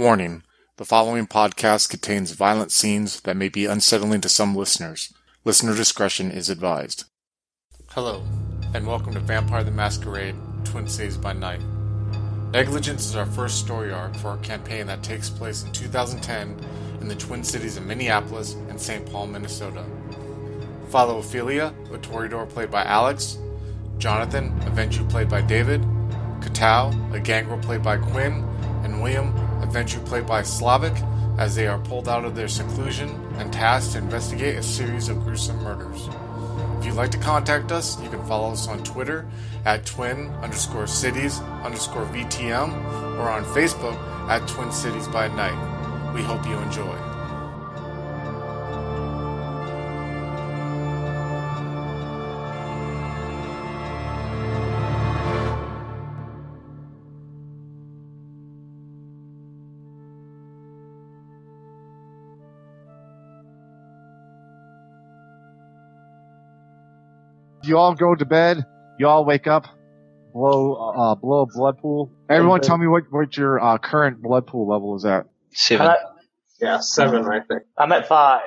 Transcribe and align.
Warning 0.00 0.44
the 0.78 0.86
following 0.86 1.26
podcast 1.26 1.90
contains 1.90 2.30
violent 2.30 2.72
scenes 2.72 3.20
that 3.20 3.36
may 3.36 3.50
be 3.50 3.66
unsettling 3.66 4.22
to 4.22 4.30
some 4.30 4.56
listeners. 4.56 5.12
Listener 5.44 5.76
discretion 5.76 6.30
is 6.30 6.48
advised. 6.48 7.04
Hello, 7.90 8.24
and 8.72 8.86
welcome 8.86 9.12
to 9.12 9.20
Vampire 9.20 9.62
the 9.62 9.70
Masquerade 9.70 10.36
Twin 10.64 10.88
Cities 10.88 11.18
by 11.18 11.34
Night. 11.34 11.60
Negligence 12.50 13.04
is 13.04 13.14
our 13.14 13.26
first 13.26 13.58
story 13.58 13.92
arc 13.92 14.16
for 14.16 14.28
our 14.28 14.38
campaign 14.38 14.86
that 14.86 15.02
takes 15.02 15.28
place 15.28 15.64
in 15.64 15.72
2010 15.72 16.58
in 17.02 17.06
the 17.06 17.14
Twin 17.14 17.44
Cities 17.44 17.76
of 17.76 17.84
Minneapolis 17.84 18.54
and 18.70 18.80
St. 18.80 19.04
Paul, 19.04 19.26
Minnesota. 19.26 19.84
Follow 20.88 21.18
Ophelia, 21.18 21.74
a 21.92 21.98
Toreador 21.98 22.48
played 22.48 22.70
by 22.70 22.84
Alex, 22.84 23.36
Jonathan, 23.98 24.46
a 24.62 24.70
Ventrue 24.70 25.10
played 25.10 25.28
by 25.28 25.42
David, 25.42 25.82
Katao, 26.40 27.12
a 27.12 27.20
gangrel 27.20 27.58
played 27.58 27.82
by 27.82 27.98
Quinn, 27.98 28.46
and 28.82 29.02
William, 29.02 29.28
a 29.62 29.66
Ventrue 29.66 30.04
played 30.06 30.26
by 30.26 30.42
Slavic, 30.42 30.94
as 31.38 31.54
they 31.54 31.66
are 31.66 31.78
pulled 31.78 32.08
out 32.08 32.24
of 32.24 32.34
their 32.34 32.48
seclusion 32.48 33.08
and 33.38 33.52
tasked 33.52 33.92
to 33.92 33.98
investigate 33.98 34.56
a 34.56 34.62
series 34.62 35.08
of 35.08 35.22
gruesome 35.24 35.56
murders. 35.62 36.08
If 36.78 36.86
you'd 36.86 36.94
like 36.94 37.10
to 37.10 37.18
contact 37.18 37.72
us, 37.72 38.00
you 38.02 38.08
can 38.08 38.24
follow 38.26 38.52
us 38.52 38.68
on 38.68 38.82
Twitter 38.82 39.26
at 39.64 39.84
twin 39.86 40.28
underscore 40.42 40.86
cities 40.86 41.40
underscore 41.62 42.06
VTM 42.06 42.72
or 43.18 43.28
on 43.28 43.44
Facebook 43.44 43.96
at 44.28 44.46
Twin 44.48 44.72
Cities 44.72 45.08
by 45.08 45.28
Night. 45.28 46.14
We 46.14 46.22
hope 46.22 46.46
you 46.46 46.56
enjoy. 46.58 47.09
You 67.62 67.78
all 67.78 67.94
go 67.94 68.14
to 68.14 68.24
bed. 68.24 68.64
You 68.98 69.08
all 69.08 69.24
wake 69.24 69.46
up, 69.46 69.66
blow 70.32 70.74
uh, 70.74 71.14
blow 71.14 71.42
a 71.42 71.46
blood 71.46 71.78
pool. 71.78 72.12
Everyone, 72.28 72.60
tell 72.60 72.78
me 72.78 72.86
what 72.86 73.04
what 73.10 73.36
your 73.36 73.60
uh, 73.60 73.78
current 73.78 74.22
blood 74.22 74.46
pool 74.46 74.68
level 74.68 74.96
is 74.96 75.04
at. 75.04 75.26
Seven. 75.52 75.86
Uh, 75.86 75.94
Yeah, 76.60 76.80
seven, 76.80 77.24
I 77.26 77.40
think. 77.40 77.62
I'm 77.78 77.92
at 77.92 78.08
five. 78.08 78.42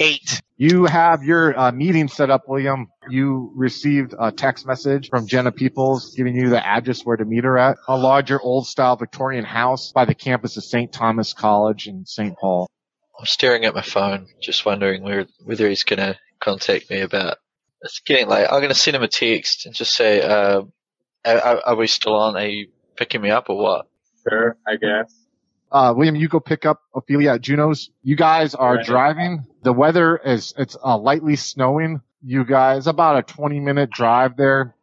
Eight. 0.00 0.40
You 0.56 0.86
have 0.86 1.22
your 1.22 1.58
uh, 1.58 1.72
meeting 1.72 2.08
set 2.08 2.30
up, 2.30 2.42
William. 2.48 2.88
You 3.08 3.52
received 3.54 4.14
a 4.18 4.32
text 4.32 4.66
message 4.66 5.08
from 5.08 5.26
Jenna 5.26 5.52
Peoples 5.52 6.14
giving 6.16 6.34
you 6.34 6.50
the 6.50 6.64
address 6.64 7.02
where 7.02 7.16
to 7.16 7.24
meet 7.24 7.44
her 7.44 7.58
at. 7.58 7.76
A 7.88 7.96
larger, 7.96 8.40
old-style 8.40 8.96
Victorian 8.96 9.44
house 9.44 9.92
by 9.92 10.04
the 10.04 10.14
campus 10.14 10.56
of 10.56 10.64
St. 10.64 10.92
Thomas 10.92 11.32
College 11.32 11.86
in 11.88 12.06
St. 12.06 12.36
Paul. 12.36 12.68
I'm 13.18 13.26
staring 13.26 13.64
at 13.64 13.74
my 13.74 13.82
phone, 13.82 14.26
just 14.40 14.64
wondering 14.64 15.02
where, 15.02 15.26
whether 15.44 15.68
he's 15.68 15.84
gonna 15.84 16.16
contact 16.40 16.90
me 16.90 17.00
about. 17.00 17.38
It's 17.82 18.00
getting 18.00 18.28
late. 18.28 18.46
I'm 18.50 18.60
gonna 18.60 18.74
send 18.74 18.96
him 18.96 19.02
a 19.02 19.08
text 19.08 19.66
and 19.66 19.74
just 19.74 19.94
say, 19.94 20.22
uh, 20.22 20.62
are, 21.24 21.60
are 21.66 21.76
we 21.76 21.86
still 21.86 22.14
on? 22.14 22.36
Are 22.36 22.46
you 22.46 22.68
picking 22.96 23.20
me 23.20 23.30
up 23.30 23.48
or 23.50 23.56
what? 23.58 23.86
Sure, 24.28 24.56
I 24.66 24.76
guess. 24.76 25.12
Uh, 25.70 25.94
William, 25.96 26.14
you 26.14 26.28
go 26.28 26.38
pick 26.38 26.66
up 26.66 26.82
Ophelia 26.94 27.32
at 27.34 27.40
Juno's. 27.40 27.90
You 28.02 28.14
guys 28.14 28.54
are 28.54 28.76
Right. 28.76 28.84
driving. 28.86 29.46
The 29.62 29.72
weather 29.72 30.16
is, 30.18 30.52
it's 30.58 30.76
uh, 30.84 30.98
lightly 30.98 31.34
snowing. 31.36 32.02
You 32.24 32.44
guys, 32.44 32.86
about 32.86 33.16
a 33.18 33.22
20 33.22 33.58
minute 33.60 33.90
drive 33.90 34.36
there. 34.36 34.74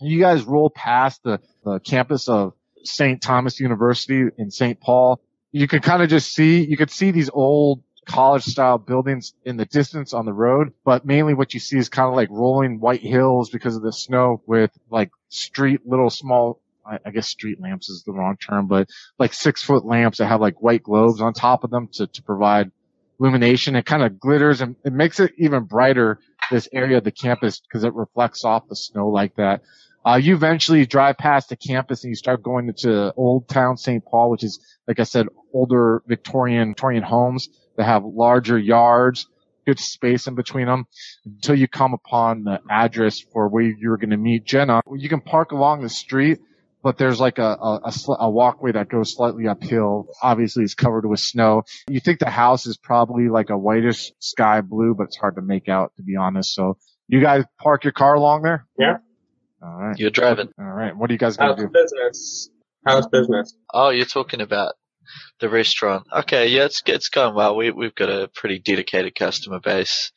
You 0.00 0.18
guys 0.20 0.44
roll 0.44 0.70
past 0.70 1.22
the, 1.22 1.40
the 1.64 1.80
campus 1.80 2.28
of 2.28 2.54
St. 2.82 3.20
Thomas 3.20 3.60
University 3.60 4.24
in 4.38 4.50
St. 4.50 4.80
Paul. 4.80 5.20
You 5.52 5.68
can 5.68 5.80
kind 5.80 6.02
of 6.02 6.08
just 6.08 6.32
see, 6.32 6.64
you 6.64 6.76
could 6.76 6.90
see 6.90 7.10
these 7.10 7.28
old 7.30 7.82
college 8.08 8.44
style 8.44 8.78
buildings 8.78 9.34
in 9.44 9.56
the 9.56 9.66
distance 9.66 10.12
on 10.14 10.24
the 10.24 10.32
road, 10.32 10.72
but 10.84 11.04
mainly 11.04 11.34
what 11.34 11.54
you 11.54 11.60
see 11.60 11.76
is 11.76 11.88
kind 11.88 12.08
of 12.08 12.14
like 12.16 12.30
rolling 12.30 12.80
white 12.80 13.02
hills 13.02 13.50
because 13.50 13.76
of 13.76 13.82
the 13.82 13.92
snow 13.92 14.42
with 14.46 14.70
like 14.90 15.10
street 15.28 15.86
little 15.86 16.10
small, 16.10 16.60
I, 16.84 17.10
guess 17.10 17.28
street 17.28 17.60
lamps 17.60 17.90
is 17.90 18.02
the 18.04 18.12
wrong 18.12 18.36
term, 18.38 18.66
but 18.66 18.88
like 19.18 19.34
six 19.34 19.62
foot 19.62 19.84
lamps 19.84 20.18
that 20.18 20.26
have 20.26 20.40
like 20.40 20.62
white 20.62 20.82
globes 20.82 21.20
on 21.20 21.34
top 21.34 21.64
of 21.64 21.70
them 21.70 21.88
to, 21.92 22.06
to 22.06 22.22
provide 22.22 22.72
illumination. 23.20 23.76
It 23.76 23.84
kind 23.84 24.02
of 24.02 24.18
glitters 24.18 24.62
and 24.62 24.74
it 24.84 24.92
makes 24.94 25.20
it 25.20 25.32
even 25.36 25.64
brighter, 25.64 26.18
this 26.50 26.68
area 26.72 26.96
of 26.96 27.04
the 27.04 27.12
campus, 27.12 27.60
because 27.60 27.84
it 27.84 27.94
reflects 27.94 28.42
off 28.42 28.68
the 28.68 28.76
snow 28.76 29.08
like 29.08 29.36
that. 29.36 29.62
Uh, 30.06 30.16
you 30.16 30.34
eventually 30.34 30.86
drive 30.86 31.18
past 31.18 31.48
the 31.48 31.56
campus 31.56 32.04
and 32.04 32.10
you 32.10 32.14
start 32.14 32.42
going 32.42 32.68
into 32.68 33.12
Old 33.14 33.48
Town 33.48 33.76
St. 33.76 34.04
Paul, 34.04 34.30
which 34.30 34.44
is, 34.44 34.58
like 34.86 35.00
I 35.00 35.04
said, 35.04 35.26
older 35.52 36.02
Victorian, 36.06 36.68
Victorian 36.70 37.02
homes 37.02 37.48
that 37.76 37.84
have 37.84 38.04
larger 38.04 38.58
yards, 38.58 39.26
good 39.66 39.78
space 39.78 40.26
in 40.26 40.34
between 40.34 40.66
them 40.66 40.86
until 41.26 41.54
you 41.54 41.68
come 41.68 41.94
upon 41.94 42.44
the 42.44 42.60
address 42.70 43.20
for 43.20 43.48
where 43.48 43.62
you're 43.62 43.98
going 43.98 44.10
to 44.10 44.16
meet 44.16 44.44
Jenna. 44.44 44.80
You 44.96 45.08
can 45.08 45.20
park 45.20 45.52
along 45.52 45.82
the 45.82 45.88
street 45.88 46.38
but 46.82 46.96
there's 46.96 47.20
like 47.20 47.38
a, 47.38 47.42
a, 47.42 47.80
a, 47.86 47.92
sl- 47.92 48.12
a 48.18 48.30
walkway 48.30 48.72
that 48.72 48.88
goes 48.88 49.14
slightly 49.14 49.46
uphill. 49.48 50.08
Obviously 50.22 50.64
it's 50.64 50.74
covered 50.74 51.06
with 51.06 51.20
snow. 51.20 51.64
You 51.88 52.00
think 52.00 52.18
the 52.18 52.30
house 52.30 52.66
is 52.66 52.76
probably 52.76 53.28
like 53.28 53.50
a 53.50 53.58
whitish 53.58 54.12
sky 54.20 54.60
blue, 54.60 54.94
but 54.94 55.04
it's 55.04 55.16
hard 55.16 55.34
to 55.36 55.42
make 55.42 55.68
out 55.68 55.92
to 55.96 56.02
be 56.02 56.16
honest. 56.16 56.54
So 56.54 56.78
you 57.08 57.20
guys 57.20 57.44
park 57.60 57.84
your 57.84 57.92
car 57.92 58.14
along 58.14 58.42
there? 58.42 58.66
Yeah. 58.78 58.98
All 59.62 59.74
right. 59.76 59.98
You're 59.98 60.10
driving. 60.10 60.48
All 60.58 60.64
right. 60.66 60.96
What 60.96 61.10
are 61.10 61.12
you 61.12 61.18
guys 61.18 61.36
going 61.36 61.56
to 61.56 61.62
do? 61.66 61.70
How's 61.72 61.82
business? 61.82 62.50
How's 62.86 63.06
business? 63.08 63.54
Oh, 63.72 63.90
you're 63.90 64.04
talking 64.06 64.40
about 64.40 64.74
the 65.40 65.48
restaurant. 65.48 66.06
Okay, 66.12 66.48
yeah, 66.48 66.64
it's 66.64 66.82
it's 66.86 67.08
going 67.08 67.34
well. 67.34 67.56
We 67.56 67.70
we've 67.70 67.94
got 67.94 68.08
a 68.08 68.28
pretty 68.34 68.58
dedicated 68.58 69.14
customer 69.14 69.60
base. 69.60 70.12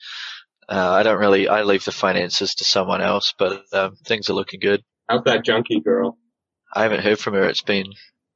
Uh, 0.69 0.91
I 0.91 1.03
don't 1.03 1.19
really. 1.19 1.47
I 1.47 1.63
leave 1.63 1.83
the 1.85 1.91
finances 1.91 2.55
to 2.55 2.63
someone 2.63 3.01
else, 3.01 3.33
but 3.37 3.63
um, 3.73 3.95
things 4.05 4.29
are 4.29 4.33
looking 4.33 4.59
good. 4.59 4.83
How's 5.09 5.23
that 5.25 5.43
junkie 5.43 5.79
girl? 5.81 6.17
I 6.73 6.83
haven't 6.83 7.03
heard 7.03 7.19
from 7.19 7.33
her. 7.33 7.43
It's 7.43 7.61
been 7.63 7.87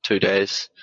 two 0.04 0.20
days. 0.20 0.70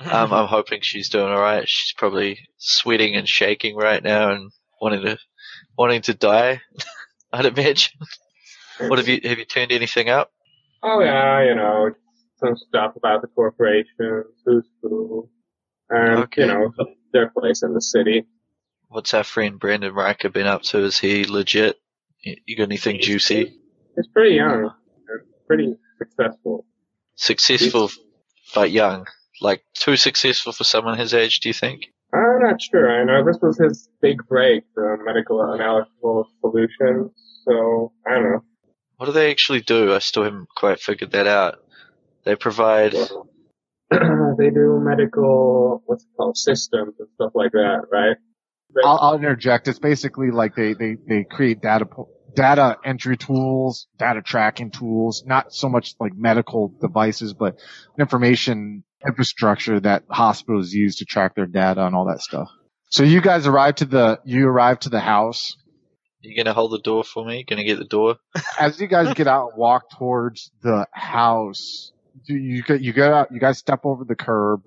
Um, 0.00 0.32
I'm 0.32 0.46
hoping 0.46 0.78
she's 0.80 1.08
doing 1.08 1.26
all 1.26 1.40
right. 1.40 1.68
She's 1.68 1.92
probably 1.94 2.38
sweating 2.56 3.16
and 3.16 3.28
shaking 3.28 3.74
right 3.74 4.00
now 4.00 4.30
and 4.30 4.52
wanting 4.80 5.02
to 5.02 5.18
wanting 5.76 6.02
to 6.02 6.14
die. 6.14 6.60
I'd 7.32 7.46
imagine. 7.46 7.98
What 8.78 8.98
have 8.98 9.08
you 9.08 9.20
have 9.24 9.38
you 9.38 9.44
turned 9.44 9.72
anything 9.72 10.08
up? 10.08 10.30
Oh 10.82 11.00
yeah, 11.00 11.44
you 11.44 11.54
know, 11.54 11.90
some 12.36 12.56
stuff 12.56 12.94
about 12.96 13.22
the 13.22 13.28
corporation, 13.28 14.24
who's 14.44 14.64
who, 14.82 15.28
and 15.90 16.20
Okay. 16.24 16.42
you 16.42 16.48
know, 16.48 16.72
their 17.12 17.30
place 17.30 17.62
in 17.62 17.74
the 17.74 17.80
city. 17.80 18.26
What's 18.88 19.12
our 19.14 19.24
friend 19.24 19.58
Brandon 19.58 19.92
Riker 19.92 20.28
been 20.28 20.46
up 20.46 20.62
to? 20.62 20.84
Is 20.84 20.98
he 20.98 21.24
legit? 21.24 21.76
You 22.22 22.56
got 22.56 22.64
anything 22.64 23.00
juicy? 23.00 23.60
He's 23.96 24.06
pretty 24.08 24.36
young 24.36 24.70
pretty 25.48 25.74
successful. 25.98 26.64
Successful, 27.16 27.90
but 28.54 28.70
young. 28.70 29.06
Like 29.40 29.62
too 29.74 29.96
successful 29.96 30.52
for 30.52 30.64
someone 30.64 30.96
his 30.98 31.14
age? 31.14 31.40
Do 31.40 31.48
you 31.48 31.52
think? 31.54 31.86
I'm 32.12 32.40
not 32.40 32.60
sure. 32.62 32.88
I 32.90 33.04
know 33.04 33.24
this 33.24 33.40
was 33.42 33.58
his 33.58 33.88
big 34.00 34.26
break, 34.28 34.62
the 34.76 34.96
medical 35.04 35.42
analytical 35.42 36.28
solutions. 36.40 37.10
So 37.44 37.92
I 38.06 38.14
don't 38.14 38.22
know. 38.24 38.44
What 38.98 39.06
do 39.06 39.12
they 39.12 39.30
actually 39.30 39.60
do? 39.60 39.94
I 39.94 40.00
still 40.00 40.24
haven't 40.24 40.48
quite 40.56 40.80
figured 40.80 41.12
that 41.12 41.28
out. 41.28 41.60
They 42.24 42.34
provide. 42.34 42.92
they 43.90 44.50
do 44.50 44.80
medical, 44.82 45.82
what's 45.86 46.02
it 46.02 46.08
called, 46.16 46.36
systems 46.36 46.94
and 46.98 47.08
stuff 47.14 47.30
like 47.34 47.52
that, 47.52 47.84
right? 47.92 48.16
I'll, 48.84 48.98
I'll 49.00 49.14
interject. 49.14 49.68
It's 49.68 49.78
basically 49.78 50.32
like 50.32 50.56
they, 50.56 50.74
they, 50.74 50.96
they 51.08 51.24
create 51.24 51.62
data, 51.62 51.86
po- 51.86 52.08
data 52.34 52.76
entry 52.84 53.16
tools, 53.16 53.86
data 53.98 54.20
tracking 54.20 54.72
tools, 54.72 55.22
not 55.24 55.52
so 55.54 55.68
much 55.68 55.94
like 56.00 56.12
medical 56.16 56.74
devices, 56.80 57.34
but 57.34 57.56
information 57.98 58.82
infrastructure 59.06 59.78
that 59.78 60.02
hospitals 60.10 60.72
use 60.72 60.96
to 60.96 61.04
track 61.04 61.36
their 61.36 61.46
data 61.46 61.86
and 61.86 61.94
all 61.94 62.06
that 62.06 62.20
stuff. 62.20 62.48
So 62.90 63.04
you 63.04 63.20
guys 63.20 63.46
arrive 63.46 63.76
to 63.76 63.84
the, 63.84 64.18
you 64.24 64.48
arrive 64.48 64.80
to 64.80 64.88
the 64.88 65.00
house. 65.00 65.56
You 66.20 66.36
gonna 66.36 66.52
hold 66.52 66.72
the 66.72 66.80
door 66.80 67.04
for 67.04 67.24
me? 67.24 67.44
Gonna 67.44 67.64
get 67.64 67.78
the 67.78 67.84
door? 67.84 68.16
As 68.58 68.80
you 68.80 68.86
guys 68.88 69.14
get 69.14 69.28
out 69.28 69.50
and 69.50 69.58
walk 69.58 69.90
towards 69.96 70.50
the 70.62 70.86
house, 70.92 71.92
you, 72.26 72.62
get, 72.62 72.80
you 72.80 72.92
get 72.92 73.12
out, 73.12 73.32
you 73.32 73.38
guys 73.38 73.58
step 73.58 73.80
over 73.84 74.04
the 74.04 74.16
curb, 74.16 74.62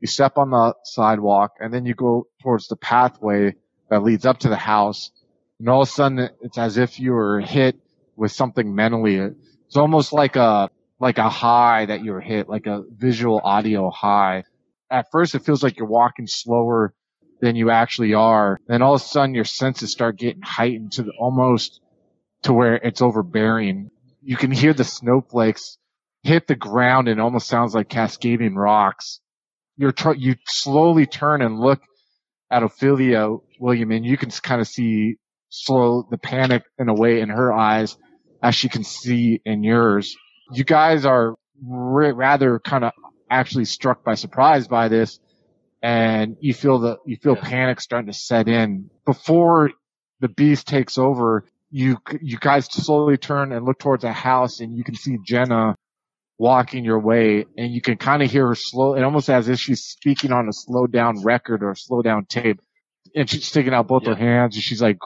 you 0.00 0.06
step 0.06 0.38
on 0.38 0.50
the 0.50 0.74
sidewalk, 0.84 1.52
and 1.60 1.72
then 1.72 1.84
you 1.84 1.94
go 1.94 2.26
towards 2.42 2.68
the 2.68 2.76
pathway 2.76 3.54
that 3.90 4.02
leads 4.02 4.24
up 4.24 4.38
to 4.40 4.48
the 4.48 4.56
house. 4.56 5.10
And 5.58 5.68
all 5.68 5.82
of 5.82 5.88
a 5.88 5.90
sudden, 5.90 6.30
it's 6.40 6.58
as 6.58 6.78
if 6.78 6.98
you 6.98 7.12
were 7.12 7.40
hit 7.40 7.76
with 8.16 8.32
something 8.32 8.74
mentally. 8.74 9.16
It's 9.16 9.76
almost 9.76 10.12
like 10.12 10.36
a, 10.36 10.70
like 10.98 11.18
a 11.18 11.28
high 11.28 11.86
that 11.86 12.02
you 12.02 12.12
were 12.12 12.20
hit, 12.20 12.48
like 12.48 12.66
a 12.66 12.82
visual 12.90 13.40
audio 13.44 13.90
high. 13.90 14.44
At 14.90 15.10
first, 15.12 15.34
it 15.34 15.44
feels 15.44 15.62
like 15.62 15.76
you're 15.78 15.86
walking 15.86 16.26
slower 16.26 16.94
than 17.44 17.56
you 17.56 17.70
actually 17.70 18.14
are. 18.14 18.58
Then 18.66 18.80
all 18.80 18.94
of 18.94 19.02
a 19.02 19.04
sudden, 19.04 19.34
your 19.34 19.44
senses 19.44 19.92
start 19.92 20.18
getting 20.18 20.42
heightened 20.42 20.92
to 20.92 21.02
the, 21.02 21.12
almost 21.20 21.80
to 22.44 22.54
where 22.54 22.76
it's 22.76 23.02
overbearing. 23.02 23.90
You 24.22 24.36
can 24.36 24.50
hear 24.50 24.72
the 24.72 24.84
snowflakes 24.84 25.76
hit 26.22 26.46
the 26.46 26.56
ground 26.56 27.06
and 27.06 27.20
almost 27.20 27.46
sounds 27.46 27.74
like 27.74 27.90
cascading 27.90 28.54
rocks. 28.54 29.20
you're 29.76 29.92
tr- 29.92 30.14
you 30.14 30.36
slowly 30.46 31.04
turn 31.06 31.42
and 31.42 31.60
look 31.60 31.82
at 32.50 32.62
Ophelia 32.62 33.28
William, 33.60 33.90
and 33.90 34.06
you 34.06 34.16
can 34.16 34.30
kind 34.30 34.60
of 34.60 34.66
see 34.66 35.16
slow 35.50 36.06
the 36.10 36.16
panic 36.18 36.62
in 36.78 36.88
a 36.88 36.94
way 36.94 37.20
in 37.20 37.28
her 37.28 37.52
eyes 37.52 37.96
as 38.42 38.54
she 38.54 38.68
can 38.70 38.84
see 38.84 39.40
in 39.44 39.62
yours. 39.62 40.16
You 40.52 40.64
guys 40.64 41.04
are 41.04 41.34
rather 41.60 42.58
kind 42.58 42.84
of 42.84 42.92
actually 43.30 43.66
struck 43.66 44.02
by 44.02 44.14
surprise 44.14 44.66
by 44.66 44.88
this, 44.88 45.18
and 45.84 46.38
you 46.40 46.54
feel 46.54 46.78
the 46.78 46.96
you 47.04 47.18
feel 47.18 47.36
yeah. 47.36 47.42
panic 47.42 47.78
starting 47.78 48.10
to 48.10 48.18
set 48.18 48.48
in 48.48 48.88
before 49.04 49.70
the 50.20 50.28
beast 50.28 50.66
takes 50.66 50.96
over. 50.96 51.44
You 51.70 51.98
you 52.22 52.38
guys 52.38 52.64
slowly 52.72 53.18
turn 53.18 53.52
and 53.52 53.66
look 53.66 53.78
towards 53.78 54.02
a 54.02 54.12
house, 54.12 54.60
and 54.60 54.74
you 54.74 54.82
can 54.82 54.94
see 54.94 55.18
Jenna 55.26 55.76
walking 56.38 56.86
your 56.86 57.00
way, 57.00 57.44
and 57.58 57.70
you 57.70 57.82
can 57.82 57.98
kind 57.98 58.22
of 58.22 58.30
hear 58.30 58.46
her 58.46 58.54
slow, 58.54 58.94
and 58.94 59.04
almost 59.04 59.28
as 59.28 59.50
if 59.50 59.60
she's 59.60 59.84
speaking 59.84 60.32
on 60.32 60.48
a 60.48 60.54
slow 60.54 60.86
down 60.86 61.22
record 61.22 61.62
or 61.62 61.72
a 61.72 61.76
slow 61.76 62.00
down 62.00 62.24
tape, 62.24 62.62
and 63.14 63.28
she's 63.28 63.44
sticking 63.44 63.74
out 63.74 63.86
both 63.86 64.04
yeah. 64.04 64.14
her 64.14 64.16
hands, 64.16 64.56
and 64.56 64.64
she's 64.64 64.80
like, 64.80 64.96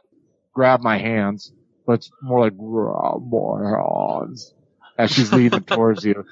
"Grab 0.55 0.81
my 0.81 0.99
hands," 0.99 1.53
but 1.89 1.95
it's 1.95 2.11
more 2.23 2.39
like 2.39 2.57
"Grab 2.57 3.21
my 3.29 3.69
hands," 3.69 4.55
as 4.97 5.11
she's 5.11 5.33
leading 5.33 5.61
towards 5.65 6.05
you 6.05 6.25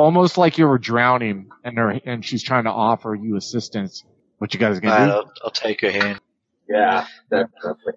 almost 0.00 0.38
like 0.38 0.58
you 0.58 0.66
were 0.66 0.78
drowning, 0.78 1.48
and 1.64 1.78
her 1.78 1.90
and 1.90 2.24
she's 2.24 2.42
trying 2.42 2.64
to 2.64 2.70
offer 2.70 3.14
you 3.14 3.36
assistance. 3.36 4.04
What 4.38 4.54
you 4.54 4.60
guys 4.60 4.80
gonna 4.80 5.06
do? 5.06 5.12
I'll, 5.12 5.32
I'll 5.44 5.50
take 5.50 5.80
her 5.82 5.90
hand. 5.90 6.20
Yeah, 6.68 7.06
definitely. 7.30 7.94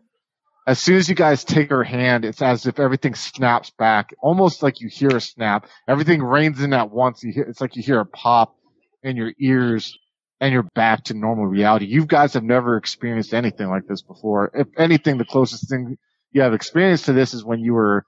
As 0.66 0.80
soon 0.80 0.96
as 0.98 1.10
you 1.10 1.16
guys 1.16 1.44
take 1.44 1.70
her 1.70 1.84
hand, 1.84 2.24
it's 2.24 2.42
as 2.42 2.66
if 2.66 2.80
everything 2.80 3.16
snaps 3.16 3.70
back, 3.72 4.14
almost 4.22 4.64
like 4.64 4.80
you 4.80 4.88
hear 4.88 5.16
a 5.16 5.22
snap. 5.22 5.68
Everything 5.88 6.24
rains 6.24 6.62
in 6.62 6.74
at 6.74 6.90
once. 6.90 7.22
You 7.24 7.34
hear, 7.34 7.44
it's 7.44 7.60
like 7.60 7.76
you 7.76 7.84
hear 7.84 8.00
a 8.00 8.06
pop 8.06 8.56
in 9.04 9.18
your 9.18 9.34
ears, 9.40 9.98
and 10.40 10.54
you're 10.54 10.64
back 10.76 11.04
to 11.06 11.14
normal 11.14 11.46
reality. 11.46 11.86
You 11.86 12.06
guys 12.06 12.34
have 12.34 12.44
never 12.44 12.78
experienced 12.78 13.34
anything 13.34 13.70
like 13.70 13.88
this 13.88 14.02
before. 14.02 14.52
If 14.54 14.68
anything, 14.78 15.18
the 15.18 15.26
closest 15.26 15.70
thing 15.70 15.98
you 16.32 16.42
have 16.42 16.54
experienced 16.54 17.06
to 17.06 17.14
this 17.14 17.34
is 17.34 17.44
when 17.44 17.60
you 17.60 17.74
were 17.74 18.06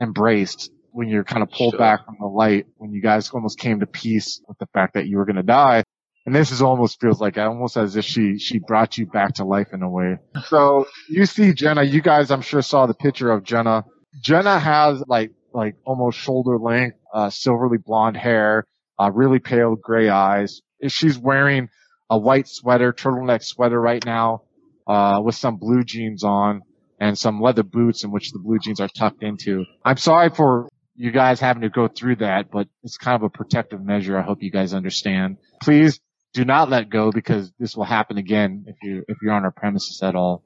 embraced 0.00 0.70
when 0.98 1.08
you're 1.08 1.22
kind 1.22 1.44
of 1.44 1.50
pulled 1.52 1.74
sure. 1.74 1.78
back 1.78 2.04
from 2.04 2.16
the 2.18 2.26
light, 2.26 2.66
when 2.78 2.92
you 2.92 3.00
guys 3.00 3.30
almost 3.30 3.56
came 3.56 3.78
to 3.78 3.86
peace 3.86 4.42
with 4.48 4.58
the 4.58 4.66
fact 4.74 4.94
that 4.94 5.06
you 5.06 5.16
were 5.16 5.24
going 5.24 5.36
to 5.36 5.44
die. 5.44 5.84
And 6.26 6.34
this 6.34 6.50
is 6.50 6.60
almost 6.60 7.00
feels 7.00 7.20
like 7.20 7.38
almost 7.38 7.76
as 7.76 7.94
if 7.94 8.04
she, 8.04 8.36
she 8.40 8.58
brought 8.58 8.98
you 8.98 9.06
back 9.06 9.34
to 9.34 9.44
life 9.44 9.68
in 9.72 9.84
a 9.84 9.88
way. 9.88 10.16
So 10.48 10.88
you 11.08 11.24
see 11.24 11.52
Jenna, 11.52 11.84
you 11.84 12.02
guys 12.02 12.32
I'm 12.32 12.40
sure 12.40 12.62
saw 12.62 12.86
the 12.86 12.94
picture 12.94 13.30
of 13.30 13.44
Jenna. 13.44 13.84
Jenna 14.20 14.58
has 14.58 15.00
like, 15.06 15.30
like 15.54 15.76
almost 15.86 16.18
shoulder 16.18 16.58
length, 16.58 16.96
uh, 17.14 17.30
silverly 17.30 17.78
blonde 17.78 18.16
hair, 18.16 18.64
uh, 18.98 19.12
really 19.14 19.38
pale 19.38 19.76
gray 19.76 20.08
eyes. 20.08 20.62
She's 20.88 21.16
wearing 21.16 21.68
a 22.10 22.18
white 22.18 22.48
sweater, 22.48 22.92
turtleneck 22.92 23.44
sweater 23.44 23.80
right 23.80 24.04
now, 24.04 24.42
uh, 24.88 25.20
with 25.24 25.36
some 25.36 25.58
blue 25.58 25.84
jeans 25.84 26.24
on 26.24 26.62
and 26.98 27.16
some 27.16 27.40
leather 27.40 27.62
boots 27.62 28.02
in 28.02 28.10
which 28.10 28.32
the 28.32 28.40
blue 28.40 28.58
jeans 28.58 28.80
are 28.80 28.88
tucked 28.88 29.22
into. 29.22 29.64
I'm 29.84 29.96
sorry 29.96 30.30
for 30.30 30.68
you 30.98 31.12
guys 31.12 31.38
having 31.38 31.62
to 31.62 31.70
go 31.70 31.86
through 31.86 32.16
that, 32.16 32.50
but 32.50 32.66
it's 32.82 32.98
kind 32.98 33.14
of 33.14 33.22
a 33.22 33.30
protective 33.30 33.80
measure. 33.80 34.18
I 34.18 34.22
hope 34.22 34.42
you 34.42 34.50
guys 34.50 34.74
understand. 34.74 35.36
Please 35.62 36.00
do 36.34 36.44
not 36.44 36.68
let 36.68 36.90
go 36.90 37.12
because 37.12 37.52
this 37.58 37.76
will 37.76 37.84
happen 37.84 38.18
again 38.18 38.64
if 38.66 38.76
you 38.82 39.04
if 39.08 39.18
you're 39.22 39.32
on 39.32 39.44
our 39.44 39.52
premises 39.52 40.02
at 40.02 40.16
all. 40.16 40.42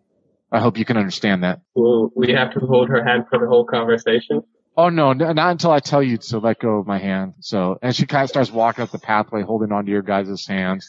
I 0.52 0.60
hope 0.60 0.76
you 0.76 0.84
can 0.84 0.98
understand 0.98 1.42
that. 1.42 1.62
Will 1.74 2.12
we 2.14 2.32
have 2.32 2.52
to 2.52 2.60
hold 2.60 2.90
her 2.90 3.02
hand 3.02 3.24
for 3.30 3.38
the 3.38 3.46
whole 3.46 3.64
conversation? 3.64 4.42
Oh 4.76 4.90
no, 4.90 5.14
not 5.14 5.50
until 5.50 5.70
I 5.70 5.80
tell 5.80 6.02
you 6.02 6.18
to 6.18 6.38
let 6.38 6.60
go 6.60 6.78
of 6.78 6.86
my 6.86 6.98
hand. 6.98 7.34
So, 7.40 7.78
and 7.80 7.96
she 7.96 8.06
kind 8.06 8.24
of 8.24 8.28
starts 8.28 8.50
walking 8.50 8.82
up 8.82 8.90
the 8.90 8.98
pathway, 8.98 9.42
holding 9.42 9.72
onto 9.72 9.90
your 9.90 10.02
guys' 10.02 10.46
hands. 10.46 10.86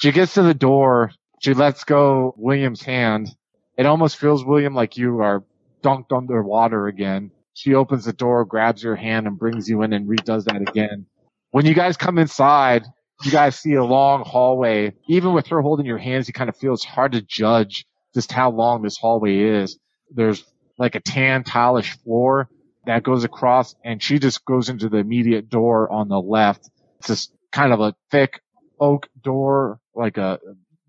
She 0.00 0.12
gets 0.12 0.34
to 0.34 0.42
the 0.42 0.54
door. 0.54 1.12
She 1.40 1.52
lets 1.52 1.84
go 1.84 2.34
William's 2.38 2.82
hand. 2.82 3.28
It 3.76 3.84
almost 3.84 4.16
feels 4.16 4.44
William 4.44 4.74
like 4.74 4.96
you 4.96 5.20
are 5.20 5.44
dunked 5.82 6.16
underwater 6.16 6.86
again. 6.86 7.30
She 7.54 7.74
opens 7.74 8.04
the 8.04 8.12
door, 8.12 8.44
grabs 8.44 8.82
your 8.82 8.96
hand, 8.96 9.26
and 9.26 9.38
brings 9.38 9.68
you 9.68 9.82
in 9.82 9.92
and 9.92 10.08
redoes 10.08 10.44
that 10.44 10.60
again. 10.60 11.06
When 11.52 11.64
you 11.64 11.74
guys 11.74 11.96
come 11.96 12.18
inside, 12.18 12.84
you 13.22 13.30
guys 13.30 13.56
see 13.56 13.74
a 13.74 13.84
long 13.84 14.24
hallway. 14.24 14.92
Even 15.08 15.32
with 15.32 15.46
her 15.46 15.62
holding 15.62 15.86
your 15.86 15.98
hands, 15.98 16.26
you 16.26 16.34
kind 16.34 16.50
of 16.50 16.56
feel 16.56 16.74
it's 16.74 16.84
hard 16.84 17.12
to 17.12 17.22
judge 17.22 17.86
just 18.12 18.32
how 18.32 18.50
long 18.50 18.82
this 18.82 18.98
hallway 18.98 19.38
is. 19.38 19.78
There's 20.10 20.44
like 20.78 20.96
a 20.96 21.00
tan 21.00 21.44
tilish 21.44 21.96
floor 22.02 22.48
that 22.86 23.04
goes 23.04 23.22
across 23.22 23.74
and 23.84 24.02
she 24.02 24.18
just 24.18 24.44
goes 24.44 24.68
into 24.68 24.88
the 24.88 24.98
immediate 24.98 25.48
door 25.48 25.90
on 25.90 26.08
the 26.08 26.20
left. 26.20 26.68
It's 26.98 27.08
just 27.08 27.32
kind 27.52 27.72
of 27.72 27.80
a 27.80 27.94
thick 28.10 28.40
oak 28.80 29.08
door, 29.22 29.78
like 29.94 30.18
a 30.18 30.40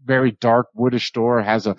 very 0.04 0.32
dark 0.32 0.68
woodish 0.76 1.14
door. 1.14 1.40
It 1.40 1.46
has 1.46 1.68
a 1.68 1.76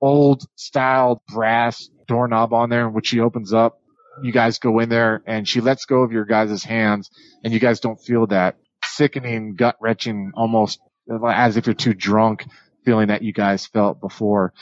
old 0.00 0.44
style 0.56 1.22
brass 1.28 1.88
doorknob 2.06 2.54
on 2.54 2.70
there, 2.70 2.88
which 2.88 3.08
she 3.08 3.20
opens 3.20 3.52
up 3.52 3.80
you 4.22 4.32
guys 4.32 4.58
go 4.58 4.78
in 4.80 4.88
there 4.88 5.22
and 5.26 5.48
she 5.48 5.60
lets 5.60 5.84
go 5.84 6.02
of 6.02 6.12
your 6.12 6.24
guys' 6.24 6.64
hands 6.64 7.10
and 7.42 7.52
you 7.52 7.60
guys 7.60 7.80
don't 7.80 8.00
feel 8.00 8.26
that 8.28 8.56
sickening, 8.84 9.54
gut 9.56 9.76
wrenching, 9.80 10.32
almost 10.34 10.80
as 11.28 11.56
if 11.56 11.66
you're 11.66 11.74
too 11.74 11.94
drunk 11.94 12.44
feeling 12.84 13.08
that 13.08 13.22
you 13.22 13.32
guys 13.32 13.66
felt 13.66 14.00
before. 14.00 14.52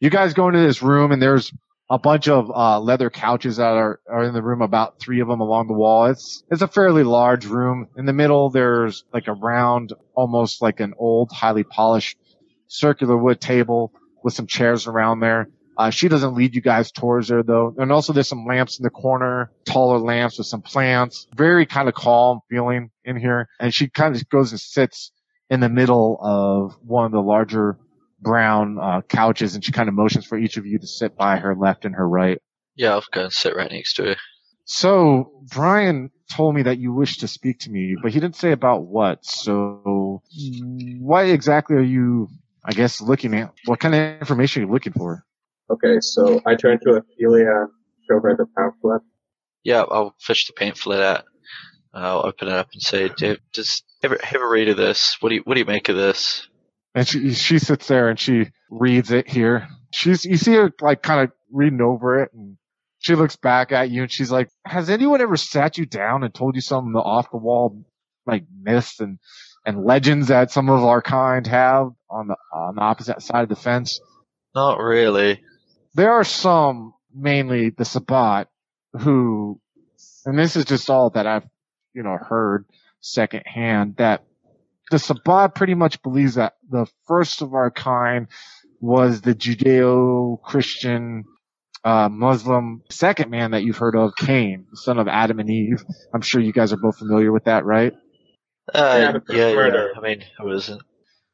You 0.00 0.10
guys 0.10 0.34
go 0.34 0.48
into 0.48 0.60
this 0.60 0.82
room 0.82 1.12
and 1.12 1.20
there's 1.20 1.52
a 1.90 1.98
bunch 1.98 2.28
of 2.28 2.50
uh, 2.50 2.78
leather 2.80 3.08
couches 3.08 3.56
that 3.56 3.72
are, 3.72 4.00
are 4.08 4.24
in 4.24 4.34
the 4.34 4.42
room, 4.42 4.60
about 4.60 5.00
three 5.00 5.20
of 5.20 5.28
them 5.28 5.40
along 5.40 5.68
the 5.68 5.74
wall. 5.74 6.06
It's 6.06 6.42
it's 6.50 6.62
a 6.62 6.68
fairly 6.68 7.02
large 7.02 7.46
room. 7.46 7.88
In 7.96 8.04
the 8.04 8.12
middle, 8.12 8.50
there's 8.50 9.04
like 9.12 9.26
a 9.26 9.32
round, 9.32 9.94
almost 10.14 10.60
like 10.60 10.80
an 10.80 10.92
old, 10.98 11.32
highly 11.32 11.64
polished 11.64 12.18
circular 12.66 13.16
wood 13.16 13.40
table 13.40 13.92
with 14.22 14.34
some 14.34 14.46
chairs 14.46 14.86
around 14.86 15.20
there. 15.20 15.48
Uh, 15.78 15.90
she 15.90 16.08
doesn't 16.08 16.34
lead 16.34 16.56
you 16.56 16.60
guys 16.60 16.90
towards 16.90 17.28
her 17.28 17.44
though. 17.44 17.72
And 17.78 17.92
also 17.92 18.12
there's 18.12 18.28
some 18.28 18.44
lamps 18.44 18.80
in 18.80 18.82
the 18.82 18.90
corner, 18.90 19.52
taller 19.64 19.98
lamps 19.98 20.36
with 20.36 20.48
some 20.48 20.60
plants. 20.60 21.28
Very 21.36 21.66
kind 21.66 21.88
of 21.88 21.94
calm 21.94 22.40
feeling 22.50 22.90
in 23.04 23.16
here. 23.16 23.48
And 23.60 23.72
she 23.72 23.88
kind 23.88 24.16
of 24.16 24.28
goes 24.28 24.50
and 24.50 24.60
sits 24.60 25.12
in 25.48 25.60
the 25.60 25.68
middle 25.68 26.18
of 26.20 26.76
one 26.84 27.06
of 27.06 27.12
the 27.12 27.22
larger 27.22 27.78
brown 28.20 28.78
uh, 28.80 29.02
couches 29.02 29.54
and 29.54 29.64
she 29.64 29.70
kind 29.70 29.88
of 29.88 29.94
motions 29.94 30.26
for 30.26 30.36
each 30.36 30.56
of 30.56 30.66
you 30.66 30.80
to 30.80 30.86
sit 30.86 31.16
by 31.16 31.36
her 31.36 31.54
left 31.54 31.84
and 31.84 31.94
her 31.94 32.06
right. 32.08 32.42
Yeah, 32.74 32.94
I'll 32.94 33.04
go 33.12 33.22
and 33.24 33.32
sit 33.32 33.54
right 33.54 33.70
next 33.70 33.94
to 33.94 34.02
her. 34.04 34.16
So 34.64 35.44
Brian 35.54 36.10
told 36.28 36.56
me 36.56 36.62
that 36.62 36.78
you 36.78 36.92
wish 36.92 37.18
to 37.18 37.28
speak 37.28 37.60
to 37.60 37.70
me, 37.70 37.96
but 38.02 38.12
he 38.12 38.18
didn't 38.18 38.36
say 38.36 38.50
about 38.50 38.82
what. 38.82 39.24
So 39.24 40.22
what 40.98 41.26
exactly 41.26 41.76
are 41.76 41.82
you, 41.82 42.28
I 42.64 42.72
guess, 42.72 43.00
looking 43.00 43.34
at? 43.34 43.52
What 43.64 43.78
kind 43.78 43.94
of 43.94 44.20
information 44.20 44.62
are 44.62 44.66
you 44.66 44.72
looking 44.72 44.92
for? 44.92 45.24
Okay, 45.70 46.00
so 46.00 46.40
I 46.46 46.54
turn 46.54 46.78
to 46.80 46.96
Ophelia 46.96 47.50
and 47.50 47.68
show 48.08 48.20
her 48.20 48.36
the 48.36 48.46
pamphlet. 48.56 49.02
Yeah, 49.64 49.82
I'll 49.82 50.14
fish 50.18 50.46
the 50.46 50.54
pamphlet 50.54 51.00
out. 51.00 51.24
I'll 51.92 52.24
open 52.26 52.48
it 52.48 52.54
up 52.54 52.68
and 52.72 52.82
say, 52.82 53.10
"Just 53.52 53.84
have 54.02 54.12
a, 54.12 54.24
have 54.24 54.40
a 54.40 54.48
read 54.48 54.68
of 54.68 54.76
this. 54.76 55.16
What 55.20 55.30
do 55.30 55.36
you 55.36 55.42
what 55.44 55.54
do 55.54 55.60
you 55.60 55.66
make 55.66 55.88
of 55.88 55.96
this?" 55.96 56.48
And 56.94 57.06
she 57.06 57.32
she 57.34 57.58
sits 57.58 57.86
there 57.88 58.08
and 58.08 58.18
she 58.18 58.50
reads 58.70 59.10
it 59.10 59.28
here. 59.28 59.68
She's 59.92 60.24
you 60.24 60.36
see 60.36 60.54
her 60.54 60.72
like 60.80 61.02
kind 61.02 61.22
of 61.22 61.32
reading 61.52 61.80
over 61.80 62.22
it, 62.22 62.32
and 62.32 62.56
she 62.98 63.14
looks 63.14 63.36
back 63.36 63.72
at 63.72 63.90
you 63.90 64.02
and 64.02 64.12
she's 64.12 64.30
like, 64.30 64.48
"Has 64.64 64.88
anyone 64.88 65.20
ever 65.20 65.36
sat 65.36 65.76
you 65.76 65.86
down 65.86 66.24
and 66.24 66.32
told 66.32 66.54
you 66.54 66.60
some 66.60 66.94
off 66.96 67.30
the 67.30 67.36
wall 67.36 67.84
like 68.26 68.44
myths 68.62 69.00
and 69.00 69.18
and 69.66 69.84
legends 69.84 70.28
that 70.28 70.50
some 70.50 70.70
of 70.70 70.82
our 70.82 71.02
kind 71.02 71.46
have 71.46 71.90
on 72.10 72.28
the 72.28 72.36
on 72.52 72.76
the 72.76 72.82
opposite 72.82 73.20
side 73.22 73.42
of 73.42 73.48
the 73.48 73.56
fence?" 73.56 74.00
Not 74.54 74.78
really 74.78 75.42
there 75.98 76.12
are 76.12 76.22
some, 76.22 76.94
mainly 77.12 77.70
the 77.70 77.84
Sabbat, 77.84 78.46
who, 79.00 79.60
and 80.24 80.38
this 80.38 80.54
is 80.54 80.64
just 80.64 80.88
all 80.88 81.10
that 81.10 81.26
I've, 81.26 81.48
you 81.92 82.04
know, 82.04 82.16
heard 82.16 82.66
secondhand, 83.00 83.96
that 83.96 84.22
the 84.92 85.00
Sabbat 85.00 85.56
pretty 85.56 85.74
much 85.74 86.00
believes 86.04 86.36
that 86.36 86.54
the 86.70 86.86
first 87.08 87.42
of 87.42 87.52
our 87.52 87.72
kind 87.72 88.28
was 88.80 89.22
the 89.22 89.34
Judeo-Christian 89.34 91.24
uh, 91.82 92.08
Muslim 92.08 92.84
second 92.90 93.32
man 93.32 93.50
that 93.50 93.64
you've 93.64 93.78
heard 93.78 93.96
of, 93.96 94.14
Cain, 94.14 94.68
son 94.74 95.00
of 95.00 95.08
Adam 95.08 95.40
and 95.40 95.50
Eve. 95.50 95.84
I'm 96.14 96.20
sure 96.20 96.40
you 96.40 96.52
guys 96.52 96.72
are 96.72 96.76
both 96.76 96.98
familiar 96.98 97.32
with 97.32 97.44
that, 97.44 97.64
right? 97.64 97.92
Uh, 98.72 99.18
yeah, 99.30 99.48
yeah. 99.48 99.88
I 99.96 100.00
mean, 100.00 100.24
I 100.38 100.44
wasn't. 100.44 100.82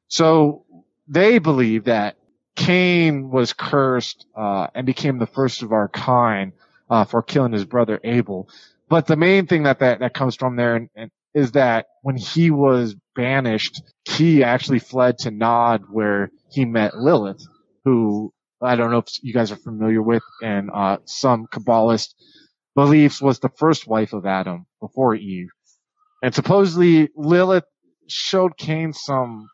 So 0.09 0.65
they 1.07 1.39
believe 1.39 1.85
that 1.85 2.17
Cain 2.57 3.31
was 3.31 3.53
cursed 3.53 4.27
uh, 4.37 4.69
and 4.75 4.87
became 4.87 5.19
the 5.19 5.27
first 5.27 5.63
of 5.63 5.73
our 5.73 5.89
kind 5.89 6.53
uh, 6.89 7.05
for 7.05 7.23
killing 7.23 7.53
his 7.53 7.65
brother 7.65 8.01
Abel. 8.05 8.49
But 8.89 9.07
the 9.07 9.17
main 9.17 9.47
thing 9.47 9.65
that 9.65 9.81
that, 9.81 10.01
that 10.01 10.15
comes 10.15 10.37
from 10.37 10.57
there 10.57 10.77
and, 10.77 10.89
and 10.95 11.11
is 11.35 11.53
that 11.53 11.87
when 12.03 12.17
he 12.17 12.51
was 12.51 12.95
banished, 13.17 13.83
he 14.05 14.45
actually 14.45 14.79
fled 14.79 15.19
to 15.19 15.31
Nod 15.31 15.83
where 15.91 16.31
he 16.51 16.65
met 16.65 16.97
Lilith, 16.97 17.43
who 17.85 18.33
I 18.63 18.77
don't 18.77 18.91
know 18.91 18.99
if 18.99 19.09
you 19.23 19.35
guys 19.35 19.51
are 19.51 19.57
familiar 19.57 20.01
with, 20.01 20.23
and 20.43 20.71
uh, 20.73 20.99
some 21.07 21.47
Kabbalist 21.47 22.15
beliefs 22.75 23.21
was 23.21 23.41
the 23.41 23.51
first 23.51 23.87
wife 23.87 24.13
of 24.13 24.27
Adam 24.27 24.67
before 24.81 25.15
Eve. 25.15 25.49
And 26.23 26.35
supposedly 26.35 27.11
Lilith 27.17 27.65
showed 28.09 28.57
Cain 28.57 28.93
some 28.93 29.49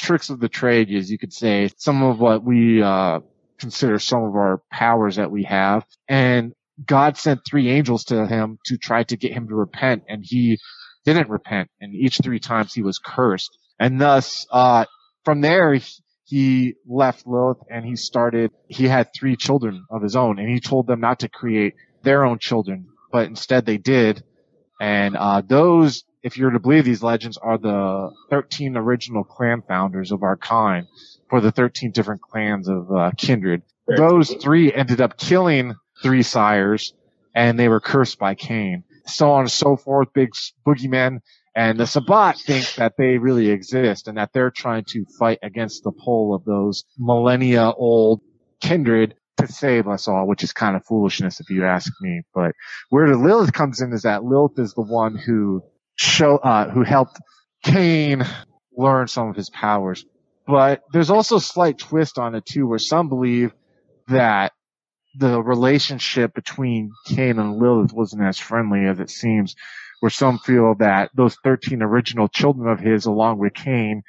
tricks 0.00 0.30
of 0.30 0.40
the 0.40 0.48
trade, 0.48 0.90
as 0.90 1.10
you 1.10 1.18
could 1.18 1.32
say, 1.32 1.70
some 1.76 2.02
of 2.02 2.18
what 2.18 2.42
we 2.42 2.82
uh, 2.82 3.20
consider 3.58 3.98
some 3.98 4.24
of 4.24 4.34
our 4.34 4.62
powers 4.70 5.16
that 5.16 5.30
we 5.30 5.44
have. 5.44 5.84
And 6.08 6.52
God 6.84 7.16
sent 7.16 7.40
three 7.44 7.68
angels 7.70 8.04
to 8.04 8.26
him 8.26 8.58
to 8.66 8.78
try 8.78 9.04
to 9.04 9.16
get 9.16 9.32
him 9.32 9.48
to 9.48 9.54
repent, 9.54 10.04
and 10.08 10.24
he 10.24 10.58
didn't 11.04 11.28
repent. 11.28 11.68
And 11.80 11.94
each 11.94 12.18
three 12.22 12.40
times 12.40 12.72
he 12.74 12.82
was 12.82 12.98
cursed. 12.98 13.56
And 13.78 14.00
thus, 14.00 14.46
uh, 14.50 14.84
from 15.24 15.40
there, 15.40 15.78
he 16.24 16.74
left 16.86 17.26
Lilith 17.26 17.58
and 17.68 17.84
he 17.84 17.96
started, 17.96 18.52
he 18.68 18.86
had 18.86 19.08
three 19.12 19.36
children 19.36 19.84
of 19.90 20.02
his 20.02 20.14
own 20.14 20.38
and 20.38 20.48
he 20.48 20.60
told 20.60 20.86
them 20.86 21.00
not 21.00 21.20
to 21.20 21.28
create 21.28 21.74
their 22.02 22.24
own 22.24 22.38
children, 22.38 22.86
but 23.10 23.26
instead 23.26 23.66
they 23.66 23.78
did. 23.78 24.22
And, 24.80 25.16
uh, 25.16 25.42
those, 25.44 26.04
if 26.22 26.36
you're 26.36 26.50
to 26.50 26.58
believe 26.58 26.84
these 26.84 27.02
legends, 27.02 27.38
are 27.38 27.58
the 27.58 28.10
13 28.30 28.76
original 28.76 29.24
clan 29.24 29.62
founders 29.66 30.12
of 30.12 30.22
our 30.22 30.36
kind 30.36 30.86
for 31.28 31.40
the 31.40 31.52
13 31.52 31.92
different 31.92 32.20
clans 32.20 32.68
of, 32.68 32.90
uh, 32.92 33.10
kindred. 33.16 33.62
Those 33.86 34.34
three 34.34 34.72
ended 34.72 35.00
up 35.00 35.16
killing 35.16 35.74
three 36.02 36.22
sires 36.22 36.94
and 37.34 37.58
they 37.58 37.68
were 37.68 37.80
cursed 37.80 38.18
by 38.18 38.34
Cain. 38.34 38.84
So 39.06 39.32
on 39.32 39.42
and 39.42 39.50
so 39.50 39.76
forth, 39.76 40.12
big 40.12 40.30
boogeymen. 40.66 41.20
And 41.54 41.78
the 41.78 41.86
Sabbat 41.86 42.38
think 42.38 42.74
that 42.76 42.94
they 42.96 43.18
really 43.18 43.50
exist 43.50 44.06
and 44.06 44.16
that 44.18 44.32
they're 44.32 44.52
trying 44.52 44.84
to 44.90 45.04
fight 45.18 45.38
against 45.42 45.82
the 45.82 45.90
pull 45.90 46.34
of 46.34 46.44
those 46.44 46.84
millennia 46.96 47.72
old 47.72 48.20
kindred 48.60 49.14
to 49.38 49.48
save 49.48 49.88
us 49.88 50.06
all, 50.06 50.26
which 50.26 50.44
is 50.44 50.52
kind 50.52 50.76
of 50.76 50.84
foolishness 50.84 51.40
if 51.40 51.50
you 51.50 51.64
ask 51.64 51.92
me. 52.00 52.22
But 52.34 52.52
where 52.90 53.08
the 53.08 53.16
Lilith 53.16 53.52
comes 53.52 53.80
in 53.80 53.92
is 53.92 54.02
that 54.02 54.24
Lilith 54.24 54.58
is 54.58 54.74
the 54.74 54.82
one 54.82 55.16
who 55.16 55.62
show, 56.00 56.36
uh, 56.38 56.70
who 56.70 56.82
helped 56.82 57.20
Cain 57.62 58.24
learn 58.76 59.06
some 59.06 59.28
of 59.28 59.36
his 59.36 59.50
powers. 59.50 60.04
But 60.46 60.82
there's 60.92 61.10
also 61.10 61.36
a 61.36 61.40
slight 61.40 61.78
twist 61.78 62.18
on 62.18 62.34
it 62.34 62.46
too, 62.46 62.66
where 62.66 62.78
some 62.78 63.08
believe 63.08 63.52
that 64.08 64.52
the 65.18 65.42
relationship 65.42 66.34
between 66.34 66.92
Cain 67.06 67.38
and 67.38 67.58
Lilith 67.58 67.92
wasn't 67.92 68.22
as 68.22 68.38
friendly 68.38 68.86
as 68.86 68.98
it 68.98 69.10
seems, 69.10 69.54
where 70.00 70.10
some 70.10 70.38
feel 70.38 70.74
that 70.78 71.10
those 71.14 71.36
13 71.44 71.82
original 71.82 72.28
children 72.28 72.68
of 72.68 72.80
his, 72.80 73.04
along 73.04 73.38
with 73.38 73.52
Cain, 73.52 74.02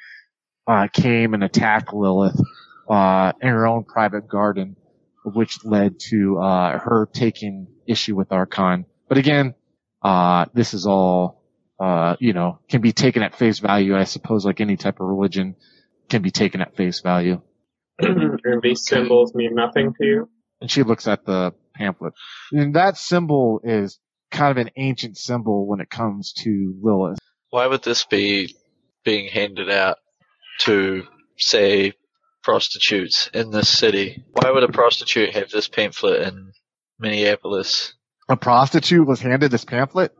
uh, 0.66 0.88
came 0.92 1.34
and 1.34 1.44
attacked 1.44 1.92
Lilith, 1.92 2.40
uh, 2.88 3.32
in 3.42 3.48
her 3.48 3.66
own 3.66 3.84
private 3.84 4.26
garden, 4.28 4.76
which 5.24 5.62
led 5.64 6.00
to, 6.08 6.38
uh, 6.38 6.78
her 6.78 7.06
taking 7.12 7.66
issue 7.86 8.16
with 8.16 8.32
Archon. 8.32 8.86
But 9.08 9.18
again, 9.18 9.54
uh, 10.02 10.46
this 10.54 10.72
is 10.72 10.86
all, 10.86 11.41
uh, 11.82 12.16
you 12.20 12.32
know, 12.32 12.58
can 12.68 12.80
be 12.80 12.92
taken 12.92 13.22
at 13.22 13.34
face 13.34 13.58
value, 13.58 13.96
I 13.96 14.04
suppose, 14.04 14.44
like 14.44 14.60
any 14.60 14.76
type 14.76 15.00
of 15.00 15.06
religion 15.06 15.56
can 16.08 16.22
be 16.22 16.30
taken 16.30 16.60
at 16.60 16.76
face 16.76 17.00
value. 17.00 17.40
and 17.98 18.62
these 18.62 18.86
symbols 18.86 19.34
mean 19.34 19.54
nothing 19.54 19.92
to 20.00 20.06
you? 20.06 20.28
and 20.62 20.70
she 20.70 20.84
looks 20.84 21.06
at 21.08 21.26
the 21.26 21.52
pamphlet. 21.74 22.14
And 22.52 22.76
that 22.76 22.96
symbol 22.96 23.60
is 23.64 23.98
kind 24.30 24.56
of 24.56 24.64
an 24.64 24.70
ancient 24.76 25.18
symbol 25.18 25.66
when 25.66 25.80
it 25.80 25.90
comes 25.90 26.32
to 26.44 26.74
Lilith. 26.80 27.18
Why 27.50 27.66
would 27.66 27.82
this 27.82 28.04
be 28.04 28.54
being 29.04 29.28
handed 29.28 29.68
out 29.68 29.98
to, 30.60 31.02
say, 31.36 31.94
prostitutes 32.44 33.28
in 33.34 33.50
this 33.50 33.68
city? 33.68 34.24
Why 34.30 34.52
would 34.52 34.62
a 34.62 34.68
prostitute 34.68 35.34
have 35.34 35.50
this 35.50 35.68
pamphlet 35.68 36.22
in 36.22 36.52
Minneapolis? 36.98 37.94
A 38.28 38.36
prostitute 38.36 39.06
was 39.06 39.20
handed 39.20 39.50
this 39.50 39.64
pamphlet? 39.64 40.14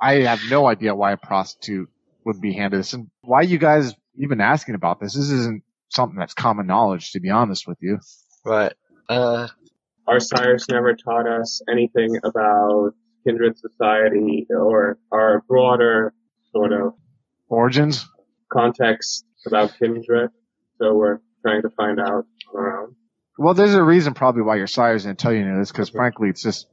I 0.00 0.14
have 0.22 0.40
no 0.50 0.66
idea 0.66 0.94
why 0.94 1.12
a 1.12 1.16
prostitute 1.16 1.88
would 2.24 2.40
be 2.40 2.52
handed 2.52 2.80
this. 2.80 2.92
And 2.92 3.08
why 3.22 3.42
you 3.42 3.58
guys 3.58 3.94
even 4.16 4.40
asking 4.40 4.74
about 4.74 5.00
this? 5.00 5.14
This 5.14 5.30
isn't 5.30 5.62
something 5.88 6.18
that's 6.18 6.34
common 6.34 6.66
knowledge, 6.66 7.12
to 7.12 7.20
be 7.20 7.30
honest 7.30 7.66
with 7.66 7.78
you. 7.80 7.98
Right. 8.44 8.72
Uh, 9.08 9.48
Our 10.06 10.20
sires 10.20 10.66
never 10.70 10.94
taught 10.94 11.28
us 11.28 11.60
anything 11.70 12.16
about 12.24 12.92
kindred 13.24 13.56
society 13.58 14.46
or 14.50 14.98
our 15.12 15.42
broader 15.48 16.12
sort 16.52 16.72
of 16.72 16.94
Origins? 17.48 18.06
context 18.52 19.24
about 19.46 19.72
kindred. 19.78 20.30
So 20.78 20.94
we're 20.94 21.18
trying 21.42 21.62
to 21.62 21.70
find 21.70 22.00
out 22.00 22.26
on 22.52 22.56
our 22.56 22.82
own. 22.82 22.96
Well, 23.38 23.54
there's 23.54 23.74
a 23.74 23.82
reason 23.82 24.14
probably 24.14 24.42
why 24.42 24.56
your 24.56 24.66
sires 24.66 25.04
didn't 25.04 25.18
tell 25.18 25.32
you 25.32 25.58
this, 25.58 25.70
because 25.70 25.90
frankly, 25.90 26.28
it's 26.30 26.42
just 26.42 26.66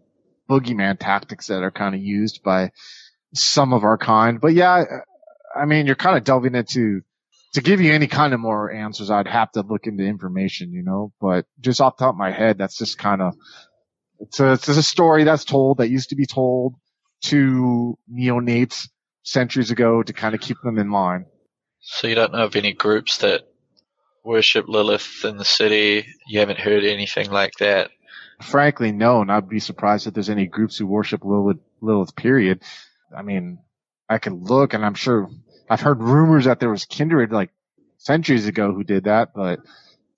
boogeyman 0.49 0.97
tactics 0.99 1.47
that 1.47 1.61
are 1.63 1.71
kind 1.71 1.93
of 1.95 2.01
used 2.01 2.41
by 2.43 2.71
some 3.33 3.73
of 3.73 3.83
our 3.83 3.97
kind. 3.97 4.39
But 4.39 4.53
yeah, 4.53 4.83
I 5.55 5.65
mean, 5.65 5.85
you're 5.85 5.95
kind 5.95 6.17
of 6.17 6.23
delving 6.23 6.55
into, 6.55 7.01
to 7.53 7.61
give 7.61 7.81
you 7.81 7.93
any 7.93 8.07
kind 8.07 8.33
of 8.33 8.39
more 8.39 8.71
answers, 8.71 9.09
I'd 9.09 9.27
have 9.27 9.51
to 9.51 9.61
look 9.61 9.85
into 9.85 10.03
information, 10.03 10.71
you 10.71 10.83
know, 10.83 11.13
but 11.21 11.45
just 11.59 11.81
off 11.81 11.97
the 11.97 12.05
top 12.05 12.15
of 12.15 12.19
my 12.19 12.31
head, 12.31 12.57
that's 12.57 12.77
just 12.77 12.97
kind 12.97 13.21
of, 13.21 13.35
it's 14.19 14.39
a, 14.39 14.53
it's 14.53 14.67
a 14.67 14.83
story 14.83 15.23
that's 15.23 15.45
told 15.45 15.77
that 15.77 15.89
used 15.89 16.09
to 16.09 16.15
be 16.15 16.25
told 16.25 16.75
to 17.23 17.97
neonates 18.11 18.87
centuries 19.23 19.71
ago 19.71 20.03
to 20.03 20.13
kind 20.13 20.35
of 20.35 20.41
keep 20.41 20.57
them 20.63 20.77
in 20.77 20.91
line. 20.91 21.25
so 21.79 22.07
you 22.07 22.15
don't 22.15 22.33
know 22.33 22.45
of 22.45 22.55
any 22.55 22.73
groups 22.73 23.19
that 23.19 23.47
worship 24.23 24.67
Lilith 24.67 25.25
in 25.25 25.37
the 25.37 25.45
city? 25.45 26.05
You 26.27 26.39
haven't 26.39 26.59
heard 26.59 26.83
anything 26.83 27.29
like 27.29 27.53
that? 27.59 27.91
Frankly, 28.41 28.91
no, 28.91 29.21
and 29.21 29.31
I'd 29.31 29.47
be 29.47 29.59
surprised 29.59 30.07
if 30.07 30.13
there's 30.13 30.29
any 30.29 30.47
groups 30.47 30.77
who 30.77 30.87
worship 30.87 31.23
Lilith, 31.23 31.59
Lilith 31.81 32.15
period. 32.15 32.61
I 33.15 33.21
mean, 33.21 33.59
I 34.09 34.17
could 34.17 34.33
look 34.33 34.73
and 34.73 34.85
I'm 34.85 34.95
sure 34.95 35.29
I've 35.69 35.81
heard 35.81 36.01
rumors 36.01 36.45
that 36.45 36.59
there 36.59 36.69
was 36.69 36.85
kindred 36.85 37.31
like 37.31 37.51
centuries 37.97 38.47
ago 38.47 38.73
who 38.73 38.83
did 38.83 39.05
that, 39.05 39.29
but 39.33 39.59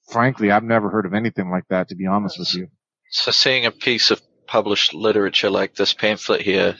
frankly, 0.09 0.51
I've 0.51 0.63
never 0.63 0.89
heard 0.89 1.05
of 1.05 1.13
anything 1.13 1.49
like 1.49 1.65
that, 1.69 1.89
to 1.89 1.95
be 1.95 2.07
honest 2.07 2.39
with 2.39 2.53
you. 2.55 2.67
So 3.09 3.31
seeing 3.31 3.65
a 3.65 3.71
piece 3.71 4.11
of 4.11 4.21
published 4.47 4.93
literature 4.93 5.49
like 5.49 5.75
this 5.75 5.93
pamphlet 5.93 6.41
here, 6.41 6.75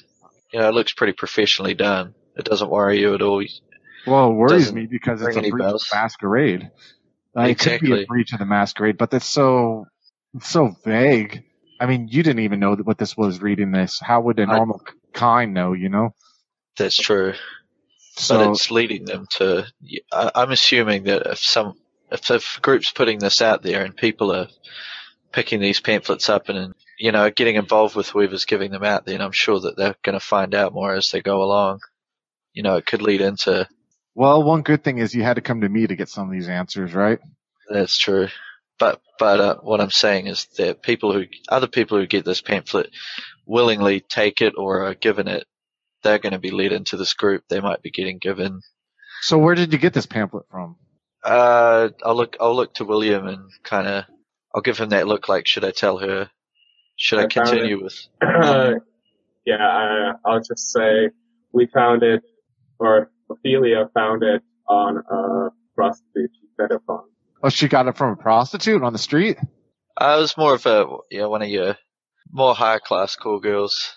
you 0.52 0.60
know, 0.60 0.70
it 0.70 0.74
looks 0.74 0.94
pretty 0.94 1.14
professionally 1.14 1.74
done. 1.74 2.14
It 2.36 2.46
doesn't 2.46 2.70
worry 2.70 3.00
you 3.00 3.14
at 3.14 3.22
all. 3.22 3.44
Well, 4.06 4.32
it 4.32 4.34
worries 4.34 4.74
me 4.74 4.86
because 4.86 5.22
it's 5.22 5.36
a 5.36 5.42
breach 5.42 5.54
bells. 5.58 5.84
of 5.84 5.90
the 5.90 5.96
masquerade. 5.96 6.70
Uh, 7.38 7.42
It 7.44 7.60
could 7.60 7.82
be 7.82 8.04
a 8.04 8.06
breach 8.06 8.34
of 8.34 8.40
the 8.40 8.46
masquerade, 8.46 8.98
but 8.98 9.12
that's 9.12 9.26
so, 9.26 9.86
it's 10.36 10.50
so 10.50 10.76
vague. 10.84 11.44
I 11.80 11.86
mean, 11.88 12.08
you 12.08 12.24
didn't 12.24 12.44
even 12.44 12.60
know 12.60 12.76
what 12.76 12.98
this 12.98 13.18
was 13.18 13.42
reading 13.42 13.72
this. 13.72 14.00
How 14.00 14.22
would 14.22 14.40
a 14.40 14.44
I- 14.44 14.58
normal 14.58 14.80
k- 14.80 14.94
kind 15.16 15.54
know, 15.54 15.74
you 15.74 15.90
know? 15.90 16.14
That's 16.78 16.96
true. 16.96 17.34
So, 18.18 18.38
but 18.38 18.52
it's 18.52 18.72
leading 18.72 19.06
them 19.06 19.26
to. 19.38 19.66
I, 20.12 20.32
I'm 20.36 20.52
assuming 20.52 21.04
that 21.06 21.26
if 21.26 21.40
some, 21.40 21.74
if, 22.12 22.30
if 22.30 22.60
group's 22.62 22.92
putting 22.92 23.20
this 23.20 23.42
out 23.42 23.64
there 23.64 23.84
and 23.84 23.96
people 23.96 24.32
are 24.32 24.48
picking 25.32 25.60
these 25.60 25.82
pamphlets 25.82 26.30
up 26.30 26.48
and, 26.50 26.74
you 26.98 27.12
know, 27.12 27.30
getting 27.30 27.56
involved 27.56 27.96
with 27.96 28.08
whoever's 28.10 28.46
giving 28.46 28.72
them 28.72 28.84
out, 28.84 29.06
then 29.06 29.22
I'm 29.22 29.34
sure 29.34 29.60
that 29.60 29.76
they're 29.76 29.96
going 30.04 30.14
to 30.14 30.26
find 30.26 30.54
out 30.54 30.74
more 30.74 30.94
as 30.94 31.10
they 31.10 31.22
go 31.22 31.42
along. 31.42 31.80
You 32.54 32.64
know, 32.64 32.76
it 32.76 32.86
could 32.86 33.02
lead 33.02 33.20
into. 33.22 33.68
well, 34.14 34.44
one 34.44 34.62
good 34.62 34.84
thing 34.84 35.00
is 35.00 35.14
you 35.14 35.24
had 35.24 35.36
to 35.36 35.42
come 35.42 35.62
to 35.62 35.70
me 35.70 35.88
to 35.88 35.96
get 35.96 36.08
some 36.08 36.28
of 36.28 36.32
these 36.32 36.48
answers, 36.48 36.94
right? 36.94 37.20
That's 37.70 37.98
true. 37.98 38.30
But 38.78 39.02
but 39.20 39.40
uh, 39.40 39.56
what 39.62 39.82
I'm 39.82 39.92
saying 39.92 40.28
is 40.28 40.48
that 40.58 40.84
people 40.84 41.14
who 41.14 41.26
other 41.50 41.68
people 41.68 41.98
who 41.98 42.08
get 42.08 42.26
this 42.26 42.42
pamphlet 42.42 42.90
willingly 43.46 44.00
take 44.02 44.42
it 44.42 44.54
or 44.58 44.86
are 44.86 44.96
given 44.96 45.28
it, 45.28 45.46
they're 46.04 46.20
going 46.20 46.34
to 46.34 46.40
be 46.40 46.52
led 46.52 46.72
into 46.72 46.98
this 46.98 47.14
group. 47.14 47.44
They 47.50 47.60
might 47.60 47.82
be 47.82 47.92
getting 47.92 48.20
given 48.20 48.62
So 49.22 49.38
where 49.38 49.56
did 49.56 49.74
you 49.74 49.80
get 49.80 49.94
this 49.94 50.06
pamphlet 50.06 50.46
from? 50.50 50.78
Uh, 51.24 51.90
I'll 52.04 52.16
look. 52.16 52.38
I'll 52.40 52.56
look 52.56 52.76
to 52.76 52.86
William 52.86 53.28
and 53.28 53.50
kind 53.64 53.88
of. 53.88 54.06
I'll 54.54 54.62
give 54.62 54.78
him 54.78 54.90
that 54.90 55.08
look. 55.08 55.28
Like, 55.28 55.48
should 55.48 55.66
I 55.66 55.72
tell 55.72 55.98
her? 55.98 56.30
Should 56.96 57.20
I, 57.20 57.24
I 57.24 57.28
continue 57.28 57.84
with? 57.84 57.96
Mm-hmm. 58.24 58.78
yeah, 59.46 59.56
I, 59.58 60.12
I'll 60.24 60.40
just 60.40 60.72
say 60.72 61.10
we 61.52 61.68
found 61.68 62.04
it, 62.04 62.24
or 62.80 63.12
Ophelia 63.30 63.90
found 63.94 64.24
it 64.24 64.44
on 64.68 64.98
a 64.98 65.50
prostitute 65.76 66.32
she 66.40 66.48
set 66.60 66.72
up 66.72 66.84
on. 66.88 67.04
Oh, 67.44 67.50
she 67.50 67.68
got 67.68 67.88
it 67.88 67.98
from 67.98 68.12
a 68.12 68.16
prostitute 68.16 68.84
on 68.84 68.94
the 68.94 69.00
street? 69.00 69.38
Uh, 70.00 70.04
I 70.04 70.18
was 70.18 70.38
more 70.38 70.54
of 70.56 70.66
a 70.66 70.86
yeah, 71.12 71.26
one 71.26 71.42
of 71.42 71.50
your 71.50 71.76
more 72.32 72.56
higher 72.56 72.80
class 72.80 73.16
cool 73.16 73.40
girls. 73.40 73.96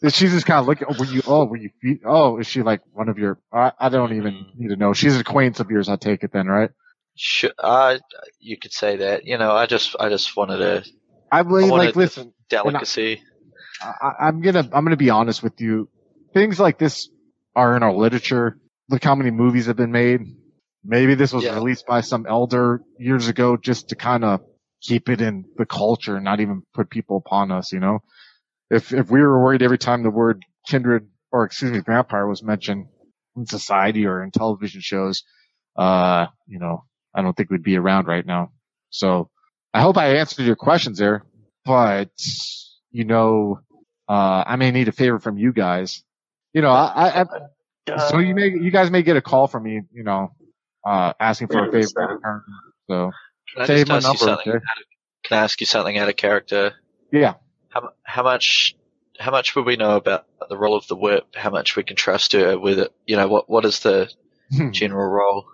Did 0.00 0.14
she 0.14 0.28
just 0.28 0.46
kind 0.46 0.60
of 0.60 0.66
looking. 0.66 0.88
at, 0.88 0.98
were 0.98 1.06
you, 1.06 1.22
oh, 1.26 1.44
were 1.44 1.56
you, 1.56 1.70
oh, 2.04 2.38
is 2.38 2.46
she 2.46 2.62
like 2.62 2.82
one 2.92 3.08
of 3.08 3.18
your, 3.18 3.40
I, 3.52 3.72
I 3.78 3.88
don't 3.88 4.14
even 4.14 4.46
need 4.56 4.68
to 4.68 4.76
know. 4.76 4.92
She's 4.92 5.14
an 5.14 5.20
acquaintance 5.22 5.58
of 5.60 5.70
yours, 5.70 5.88
I 5.88 5.96
take 5.96 6.22
it 6.22 6.32
then, 6.32 6.46
right? 6.46 6.70
Should 7.16 7.52
I? 7.58 7.98
You 8.38 8.56
could 8.58 8.72
say 8.72 8.98
that. 8.98 9.24
You 9.24 9.38
know, 9.38 9.50
I 9.50 9.66
just 9.66 9.96
I 9.98 10.08
just 10.08 10.36
wanted 10.36 10.60
a 10.62 10.84
I 11.32 11.42
wanted 11.42 11.68
like, 11.70 11.92
to- 11.94 11.98
listen, 11.98 12.32
delicacy. 12.48 13.22
I, 13.82 14.12
I'm 14.20 14.40
gonna, 14.40 14.68
I'm 14.72 14.84
gonna 14.84 14.96
be 14.96 15.10
honest 15.10 15.42
with 15.42 15.60
you. 15.60 15.88
Things 16.32 16.60
like 16.60 16.78
this 16.78 17.08
are 17.56 17.76
in 17.76 17.82
our 17.82 17.92
literature. 17.92 18.58
Look 18.88 19.02
how 19.02 19.16
many 19.16 19.32
movies 19.32 19.66
have 19.66 19.76
been 19.76 19.90
made. 19.90 20.20
Maybe 20.84 21.16
this 21.16 21.32
was 21.32 21.42
Yeah. 21.42 21.54
released 21.54 21.86
by 21.86 22.02
some 22.02 22.24
elder 22.24 22.82
years 22.98 23.26
ago 23.26 23.56
just 23.56 23.88
to 23.88 23.96
kind 23.96 24.24
of 24.24 24.40
keep 24.82 25.08
it 25.08 25.20
in 25.20 25.44
the 25.56 25.66
culture 25.66 26.16
and 26.16 26.24
not 26.24 26.40
even 26.40 26.62
put 26.74 26.90
people 26.90 27.16
upon 27.16 27.50
us, 27.50 27.72
you 27.72 27.80
know? 27.80 28.00
If, 28.70 28.92
if 28.92 29.10
we 29.10 29.20
were 29.20 29.42
worried 29.42 29.62
every 29.62 29.78
time 29.78 30.02
the 30.02 30.10
word 30.10 30.42
kindred 30.66 31.08
or 31.32 31.44
excuse 31.44 31.72
me, 31.72 31.80
vampire 31.80 32.26
was 32.26 32.42
mentioned 32.42 32.86
in 33.36 33.46
society 33.46 34.06
or 34.06 34.22
in 34.22 34.30
television 34.30 34.80
shows, 34.80 35.22
uh, 35.76 36.26
you 36.46 36.58
know, 36.58 36.84
I 37.14 37.22
don't 37.22 37.36
think 37.36 37.50
we'd 37.50 37.62
be 37.62 37.76
around 37.76 38.06
right 38.06 38.24
now. 38.24 38.52
So 38.90 39.30
I 39.72 39.80
hope 39.80 39.96
I 39.96 40.16
answered 40.16 40.44
your 40.44 40.56
questions 40.56 40.98
there, 40.98 41.24
but 41.64 42.10
you 42.90 43.04
know, 43.04 43.60
uh, 44.08 44.44
I 44.46 44.56
may 44.56 44.70
need 44.70 44.88
a 44.88 44.92
favor 44.92 45.18
from 45.18 45.38
you 45.38 45.52
guys. 45.52 46.02
You 46.52 46.62
know, 46.62 46.70
I, 46.70 47.20
I, 47.20 47.22
I 47.22 48.08
so 48.08 48.18
you 48.18 48.34
may, 48.34 48.48
you 48.48 48.70
guys 48.70 48.90
may 48.90 49.02
get 49.02 49.16
a 49.16 49.22
call 49.22 49.46
from 49.46 49.64
me, 49.64 49.82
you 49.92 50.02
know, 50.02 50.32
uh, 50.86 51.12
asking 51.20 51.48
for 51.48 51.60
a 51.60 51.66
favor. 51.66 51.76
understand. 51.76 52.10
in 52.10 52.16
return. 52.16 52.42
So 52.90 53.10
Can 53.54 53.62
I 53.62 53.66
Save 53.66 53.88
my 53.88 53.96
ask 53.96 54.04
you 54.04 54.08
number, 54.08 54.18
something? 54.18 54.48
okay? 54.52 54.56
out 54.56 54.78
of- 54.78 54.84
Can 55.24 55.38
I 55.38 55.42
ask 55.44 55.60
you 55.60 55.66
something 55.66 55.98
out 55.98 56.08
of 56.08 56.16
character? 56.16 56.74
yeah, 57.12 57.34
How 57.70 57.90
how 58.02 58.22
much 58.22 58.74
how 59.18 59.30
much 59.32 59.54
would 59.56 59.66
we 59.66 59.76
know 59.76 59.96
about 59.96 60.26
the 60.48 60.56
role 60.56 60.76
of 60.76 60.86
the 60.86 60.94
whip? 60.96 61.26
How 61.34 61.50
much 61.50 61.74
we 61.76 61.82
can 61.82 61.96
trust 61.96 62.32
her 62.32 62.58
with 62.58 62.78
it? 62.78 62.92
You 63.06 63.16
know, 63.16 63.28
what 63.28 63.48
what 63.50 63.64
is 63.64 63.80
the 63.80 64.10
general 64.72 65.08
role? 65.08 65.46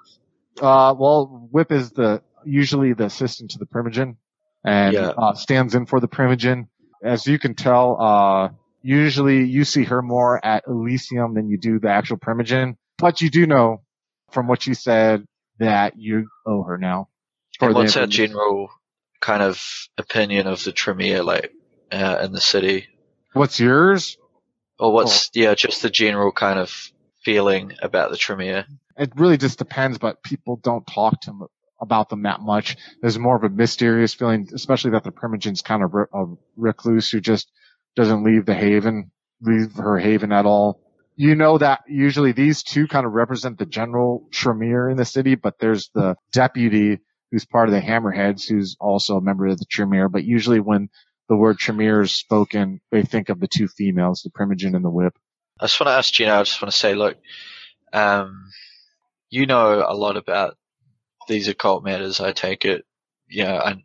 Uh, 0.60 0.94
well, 0.96 1.48
Whip 1.50 1.72
is 1.72 1.90
the 1.92 2.22
usually 2.44 2.92
the 2.92 3.06
assistant 3.06 3.50
to 3.52 3.58
the 3.58 3.66
Primogen, 3.66 4.16
and 4.64 4.92
Yeah. 4.94 5.08
uh, 5.08 5.34
stands 5.34 5.74
in 5.74 5.86
for 5.86 5.98
the 5.98 6.06
Primogen. 6.08 6.68
As 7.02 7.26
you 7.26 7.38
can 7.38 7.54
tell, 7.54 8.00
uh, 8.00 8.48
usually 8.82 9.44
you 9.44 9.64
see 9.64 9.84
her 9.84 10.00
more 10.02 10.44
at 10.44 10.64
Elysium 10.68 11.34
than 11.34 11.48
you 11.48 11.58
do 11.58 11.78
the 11.80 11.88
actual 11.90 12.18
Primogen. 12.18 12.76
But 12.98 13.20
you 13.20 13.30
do 13.30 13.46
know 13.46 13.82
from 14.30 14.46
what 14.46 14.66
you 14.66 14.74
said 14.74 15.24
that 15.58 15.94
you 15.98 16.28
owe 16.46 16.62
her 16.62 16.78
now. 16.78 17.08
And 17.60 17.74
what's 17.74 17.96
our 17.96 18.06
general 18.06 18.70
kind 19.20 19.42
of 19.42 19.62
opinion 19.96 20.46
of 20.46 20.62
the 20.64 20.72
Tremere 20.72 21.22
like 21.22 21.52
uh, 21.90 22.20
in 22.22 22.32
the 22.32 22.40
city? 22.40 22.88
What's 23.32 23.58
yours? 23.60 24.16
Or 24.78 24.92
what's 24.92 25.30
yeah, 25.34 25.54
just 25.54 25.82
the 25.82 25.90
general 25.90 26.32
kind 26.32 26.58
of 26.58 26.72
feeling 27.24 27.74
about 27.80 28.10
the 28.10 28.16
Tremere? 28.16 28.66
It 28.98 29.12
really 29.16 29.36
just 29.36 29.58
depends, 29.58 29.98
but 29.98 30.22
people 30.22 30.56
don't 30.56 30.86
talk 30.86 31.20
to 31.22 31.30
'em 31.30 31.42
about 31.80 32.08
them 32.08 32.22
that 32.22 32.40
much. 32.40 32.76
There's 33.00 33.18
more 33.18 33.36
of 33.36 33.44
a 33.44 33.48
mysterious 33.48 34.14
feeling, 34.14 34.48
especially 34.54 34.92
that 34.92 35.04
the 35.04 35.12
Primogen's 35.12 35.62
kind 35.62 35.82
of 35.82 35.94
a 35.94 36.26
recluse 36.56 37.10
who 37.10 37.20
just 37.20 37.50
doesn't 37.96 38.24
leave 38.24 38.46
the 38.46 38.54
haven, 38.54 39.10
leave 39.40 39.74
her 39.74 39.98
haven 39.98 40.32
at 40.32 40.46
all. 40.46 40.80
You 41.16 41.36
know 41.36 41.58
that 41.58 41.80
usually 41.88 42.32
these 42.32 42.62
two 42.62 42.88
kind 42.88 43.06
of 43.06 43.12
represent 43.12 43.58
the 43.58 43.66
general 43.66 44.26
Tremere 44.32 44.90
in 44.90 44.96
the 44.96 45.04
city, 45.04 45.36
but 45.36 45.58
there's 45.60 45.90
the 45.94 46.16
deputy 46.32 47.00
who's 47.34 47.44
part 47.44 47.68
of 47.68 47.74
the 47.74 47.80
Hammerheads 47.80 48.48
who's 48.48 48.76
also 48.78 49.16
a 49.16 49.20
member 49.20 49.48
of 49.48 49.58
the 49.58 49.64
Tremere. 49.64 50.08
But 50.08 50.22
usually 50.22 50.60
when 50.60 50.88
the 51.28 51.34
word 51.34 51.58
Tremere 51.58 52.00
is 52.02 52.12
spoken, 52.12 52.80
they 52.92 53.02
think 53.02 53.28
of 53.28 53.40
the 53.40 53.48
two 53.48 53.66
females, 53.66 54.22
the 54.22 54.30
Primogen 54.30 54.76
and 54.76 54.84
the 54.84 54.90
Whip. 54.90 55.14
I 55.58 55.64
just 55.64 55.80
want 55.80 55.88
to 55.88 55.94
ask 55.94 56.16
you, 56.16 56.26
Gina, 56.26 56.38
I 56.38 56.42
just 56.44 56.62
want 56.62 56.70
to 56.70 56.78
say, 56.78 56.94
look, 56.94 57.16
um, 57.92 58.50
you 59.30 59.46
know 59.46 59.84
a 59.84 59.96
lot 59.96 60.16
about 60.16 60.56
these 61.26 61.48
occult 61.48 61.82
matters, 61.82 62.20
I 62.20 62.30
take 62.30 62.64
it. 62.64 62.84
Yeah, 63.28 63.60
and 63.68 63.82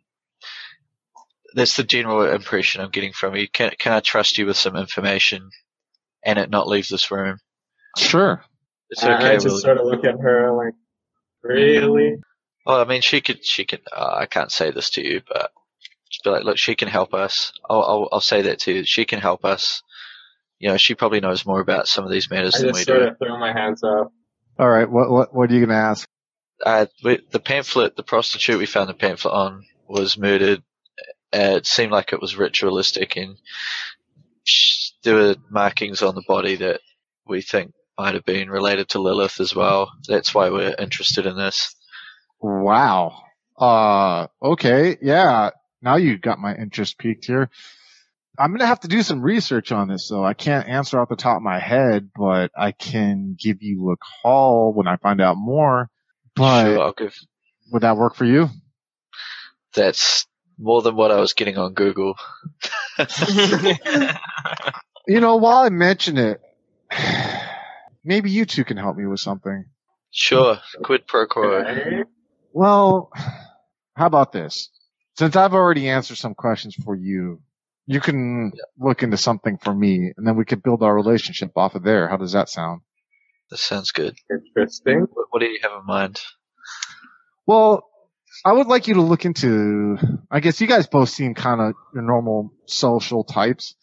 that's 1.56 1.74
the 1.74 1.82
general 1.82 2.32
impression 2.32 2.82
I'm 2.82 2.90
getting 2.90 3.12
from 3.12 3.34
you. 3.34 3.48
Can, 3.48 3.72
can 3.80 3.92
I 3.92 3.98
trust 3.98 4.38
you 4.38 4.46
with 4.46 4.58
some 4.58 4.76
information 4.76 5.50
and 6.24 6.38
it 6.38 6.50
not 6.50 6.68
leave 6.68 6.86
this 6.86 7.10
room? 7.10 7.38
Sure. 7.98 8.44
It's 8.90 9.02
And 9.02 9.12
I 9.12 9.16
okay, 9.16 9.34
just 9.34 9.46
Willie. 9.46 9.60
sort 9.60 9.78
of 9.78 9.86
look 9.86 10.04
at 10.04 10.20
her 10.20 10.52
like, 10.52 10.74
really? 11.42 12.14
Well, 12.70 12.80
I 12.80 12.84
mean, 12.84 13.02
she 13.02 13.20
could, 13.20 13.44
she 13.44 13.64
could, 13.64 13.82
uh, 13.94 14.16
I 14.18 14.26
can't 14.26 14.52
say 14.52 14.70
this 14.70 14.90
to 14.90 15.06
you, 15.06 15.22
but 15.28 15.52
just 16.10 16.24
be 16.24 16.30
like, 16.30 16.44
look, 16.44 16.58
she 16.58 16.74
can 16.74 16.88
help 16.88 17.14
us. 17.14 17.52
I'll, 17.68 17.82
I'll, 17.82 18.08
I'll 18.12 18.20
say 18.20 18.42
that 18.42 18.60
to 18.60 18.72
you. 18.72 18.84
She 18.84 19.04
can 19.04 19.20
help 19.20 19.44
us. 19.44 19.82
You 20.58 20.68
know, 20.70 20.76
she 20.76 20.94
probably 20.94 21.20
knows 21.20 21.46
more 21.46 21.60
about 21.60 21.88
some 21.88 22.04
of 22.04 22.10
these 22.10 22.30
matters 22.30 22.56
I 22.56 22.58
than 22.58 22.66
we 22.68 22.72
just 22.72 22.86
do. 22.86 22.94
sort 22.94 23.08
of 23.08 23.18
throw 23.18 23.38
my 23.38 23.52
hands 23.52 23.82
up. 23.84 24.12
All 24.58 24.68
right. 24.68 24.90
What, 24.90 25.10
what, 25.10 25.34
what 25.34 25.50
are 25.50 25.54
you 25.54 25.60
going 25.60 25.70
to 25.70 25.74
ask? 25.76 26.08
uh, 26.64 26.86
we, 27.04 27.20
the 27.30 27.40
pamphlet, 27.40 27.96
the 27.96 28.02
prostitute 28.02 28.58
we 28.58 28.66
found 28.66 28.88
the 28.88 28.94
pamphlet 28.94 29.34
on 29.34 29.64
was 29.88 30.18
murdered. 30.18 30.62
Uh, 31.32 31.56
it 31.56 31.66
seemed 31.66 31.92
like 31.92 32.12
it 32.12 32.20
was 32.20 32.36
ritualistic, 32.36 33.16
and 33.16 33.36
sh- 34.44 34.90
there 35.04 35.14
were 35.14 35.36
markings 35.50 36.02
on 36.02 36.14
the 36.14 36.24
body 36.26 36.56
that 36.56 36.80
we 37.26 37.40
think 37.40 37.72
might 37.98 38.14
have 38.14 38.24
been 38.24 38.50
related 38.50 38.88
to 38.90 39.00
Lilith 39.00 39.40
as 39.40 39.54
well. 39.54 39.92
That's 40.08 40.34
why 40.34 40.50
we're 40.50 40.74
interested 40.78 41.26
in 41.26 41.36
this. 41.36 41.74
Wow. 42.40 43.22
Uh, 43.58 44.26
okay. 44.42 44.96
Yeah. 45.00 45.50
Now 45.82 45.96
you 45.96 46.18
got 46.18 46.38
my 46.38 46.54
interest 46.54 46.98
piqued 46.98 47.24
here. 47.26 47.50
I'm 48.38 48.50
going 48.50 48.60
to 48.60 48.66
have 48.66 48.80
to 48.80 48.88
do 48.88 49.02
some 49.02 49.20
research 49.20 49.70
on 49.72 49.88
this, 49.88 50.08
though. 50.08 50.24
I 50.24 50.34
can't 50.34 50.68
answer 50.68 50.98
off 50.98 51.10
the 51.10 51.16
top 51.16 51.36
of 51.36 51.42
my 51.42 51.58
head, 51.58 52.10
but 52.16 52.50
I 52.56 52.72
can 52.72 53.36
give 53.38 53.62
you 53.62 53.90
a 53.90 53.96
call 54.22 54.72
when 54.72 54.86
I 54.86 54.96
find 54.96 55.20
out 55.20 55.36
more. 55.36 55.90
But 56.34 56.64
sure, 56.64 56.80
I'll 56.80 56.92
give. 56.92 57.14
would 57.72 57.82
that 57.82 57.98
work 57.98 58.14
for 58.14 58.24
you? 58.24 58.48
That's 59.74 60.26
more 60.58 60.80
than 60.80 60.96
what 60.96 61.10
I 61.10 61.20
was 61.20 61.34
getting 61.34 61.58
on 61.58 61.74
Google. 61.74 62.14
You 65.10 65.18
know, 65.18 65.36
while 65.36 65.58
I 65.58 65.70
mention 65.70 66.18
it, 66.18 66.40
maybe 68.04 68.30
you 68.30 68.44
two 68.44 68.64
can 68.64 68.76
help 68.76 68.96
me 68.96 69.06
with 69.06 69.18
something. 69.18 69.64
Sure, 70.12 70.60
quid 70.84 71.06
pro 71.08 71.26
quo. 71.26 71.64
Okay. 72.50 72.58
Well, 72.58 73.10
how 73.94 74.06
about 74.06 74.32
this? 74.32 74.70
Since 75.18 75.36
I've 75.36 75.54
already 75.54 75.88
answered 75.88 76.16
some 76.16 76.34
questions 76.34 76.74
for 76.74 76.94
you, 76.94 77.40
you 77.86 78.00
can 78.00 78.52
look 78.78 79.02
into 79.02 79.16
something 79.16 79.58
for 79.58 79.74
me, 79.74 80.12
and 80.16 80.26
then 80.26 80.36
we 80.36 80.44
could 80.44 80.62
build 80.62 80.82
our 80.82 80.94
relationship 80.94 81.52
off 81.56 81.74
of 81.74 81.82
there. 81.82 82.08
How 82.08 82.16
does 82.16 82.32
that 82.32 82.48
sound? 82.48 82.82
That 83.50 83.58
sounds 83.58 83.90
good. 83.90 84.16
Interesting. 84.30 85.06
What, 85.12 85.26
what 85.30 85.40
do 85.40 85.46
you 85.46 85.58
have 85.62 85.72
in 85.80 85.86
mind? 85.86 86.20
Well, 87.46 87.84
I 88.44 88.52
would 88.52 88.68
like 88.68 88.86
you 88.86 88.94
to 88.94 89.02
look 89.02 89.24
into. 89.24 89.98
I 90.30 90.40
guess 90.40 90.60
you 90.60 90.68
guys 90.68 90.86
both 90.86 91.08
seem 91.08 91.34
kind 91.34 91.60
of 91.60 91.74
your 91.92 92.02
normal 92.04 92.52
social 92.66 93.24
types. 93.24 93.74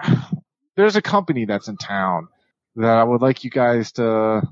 There's 0.76 0.96
a 0.96 1.02
company 1.02 1.46
that's 1.46 1.68
in 1.68 1.76
town 1.76 2.28
that 2.76 2.96
I 2.96 3.04
would 3.04 3.22
like 3.22 3.44
you 3.44 3.50
guys 3.50 3.92
to 3.92 4.42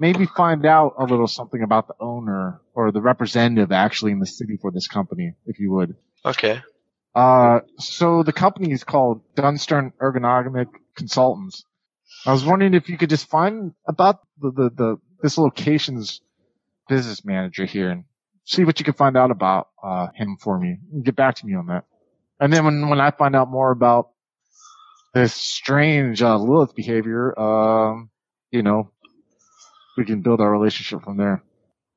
maybe 0.00 0.26
find 0.26 0.66
out 0.66 0.94
a 0.98 1.04
little 1.04 1.28
something 1.28 1.62
about 1.62 1.86
the 1.86 1.94
owner 2.00 2.60
or 2.74 2.90
the 2.90 3.02
representative 3.02 3.70
actually 3.70 4.12
in 4.12 4.18
the 4.18 4.26
city 4.26 4.56
for 4.56 4.72
this 4.72 4.88
company, 4.88 5.34
if 5.46 5.60
you 5.60 5.70
would. 5.70 5.94
Okay. 6.24 6.60
Uh, 7.14 7.60
so 7.78 8.22
the 8.22 8.32
company 8.32 8.72
is 8.72 8.82
called 8.82 9.22
Dunstern 9.34 9.92
Ergonomic 10.00 10.68
Consultants. 10.96 11.64
I 12.26 12.32
was 12.32 12.44
wondering 12.44 12.74
if 12.74 12.88
you 12.88 12.96
could 12.96 13.10
just 13.10 13.28
find 13.28 13.74
about 13.86 14.20
the, 14.40 14.50
the, 14.50 14.70
the 14.70 14.96
this 15.22 15.36
location's 15.36 16.22
business 16.88 17.24
manager 17.24 17.66
here 17.66 17.90
and 17.90 18.04
see 18.44 18.64
what 18.64 18.78
you 18.78 18.84
can 18.84 18.94
find 18.94 19.16
out 19.16 19.30
about 19.30 19.68
uh, 19.82 20.08
him 20.14 20.36
for 20.40 20.58
me. 20.58 20.78
And 20.92 21.04
get 21.04 21.14
back 21.14 21.36
to 21.36 21.46
me 21.46 21.54
on 21.54 21.66
that. 21.66 21.84
And 22.40 22.52
then 22.52 22.64
when 22.64 22.88
when 22.88 23.00
I 23.00 23.10
find 23.10 23.36
out 23.36 23.50
more 23.50 23.70
about 23.70 24.10
this 25.12 25.34
strange 25.34 26.22
uh, 26.22 26.38
Lilith 26.38 26.74
behavior, 26.74 27.38
um, 27.38 28.10
you 28.50 28.62
know, 28.62 28.92
we 30.00 30.06
can 30.06 30.22
build 30.22 30.40
our 30.40 30.50
relationship 30.50 31.04
from 31.04 31.18
there. 31.18 31.44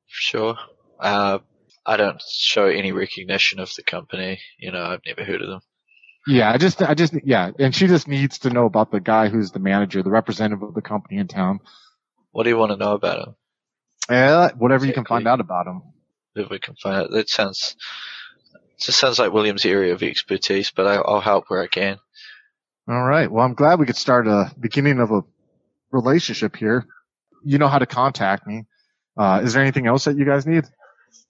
Sure. 0.06 0.56
Uh, 1.00 1.40
I 1.86 1.98
don't 1.98 2.22
show 2.22 2.66
any 2.66 2.92
recognition 2.92 3.60
of 3.60 3.72
the 3.76 3.84
company. 3.84 4.40
You 4.60 4.72
know, 4.72 4.84
I've 4.84 5.02
never 5.06 5.24
heard 5.24 5.42
of 5.42 5.48
them. 5.48 5.62
Yeah, 6.28 6.52
I 6.52 6.58
just, 6.58 6.82
I 6.82 6.94
just, 6.94 7.14
yeah, 7.26 7.52
and 7.60 7.74
she 7.76 7.88
just 7.88 8.08
needs 8.08 8.40
to 8.40 8.50
know 8.50 8.66
about 8.66 8.92
the 8.92 9.00
guy 9.00 9.28
who's 9.30 9.52
the 9.52 9.60
manager, 9.60 10.04
the 10.04 10.10
representative 10.10 10.64
of 10.64 10.74
the 10.74 10.82
company 10.82 11.18
in 11.18 11.28
town. 11.28 11.60
What 12.32 12.44
do 12.44 12.50
you 12.50 12.58
want 12.58 12.72
to 12.72 12.78
know 12.78 12.94
about 12.94 13.28
him? 13.28 13.36
Yeah, 14.10 14.52
whatever 14.58 14.86
you 14.86 14.94
can 14.94 15.06
find 15.06 15.28
out 15.28 15.40
about 15.40 15.68
him. 15.68 15.82
If 16.36 16.50
we 16.50 16.60
can 16.60 16.76
find 16.76 17.06
it. 17.06 17.12
That 17.12 17.30
sounds, 17.30 17.76
just 18.80 19.00
sounds 19.00 19.20
like 19.20 19.34
William's 19.34 19.66
area 19.66 19.94
of 19.94 20.04
expertise, 20.04 20.72
but 20.72 20.88
I, 20.88 20.96
I'll 20.96 21.22
help 21.22 21.46
where 21.48 21.62
I 21.62 21.68
can. 21.68 22.00
All 22.88 23.04
right. 23.04 23.32
Well, 23.32 23.46
I'm 23.46 23.54
glad 23.54 23.80
we 23.80 23.86
could 23.86 23.98
start 23.98 24.28
a 24.28 24.52
beginning 24.60 25.00
of 25.00 25.12
a 25.12 25.22
relationship 25.92 26.56
here. 26.56 26.86
You 27.44 27.58
know 27.58 27.68
how 27.68 27.80
to 27.80 27.86
contact 27.86 28.48
me. 28.48 28.64
Uh, 29.18 29.42
is 29.44 29.54
there 29.54 29.62
anything 29.62 29.88
else 29.88 30.06
that 30.06 30.18
you 30.18 30.26
guys 30.26 30.46
need? 30.46 30.66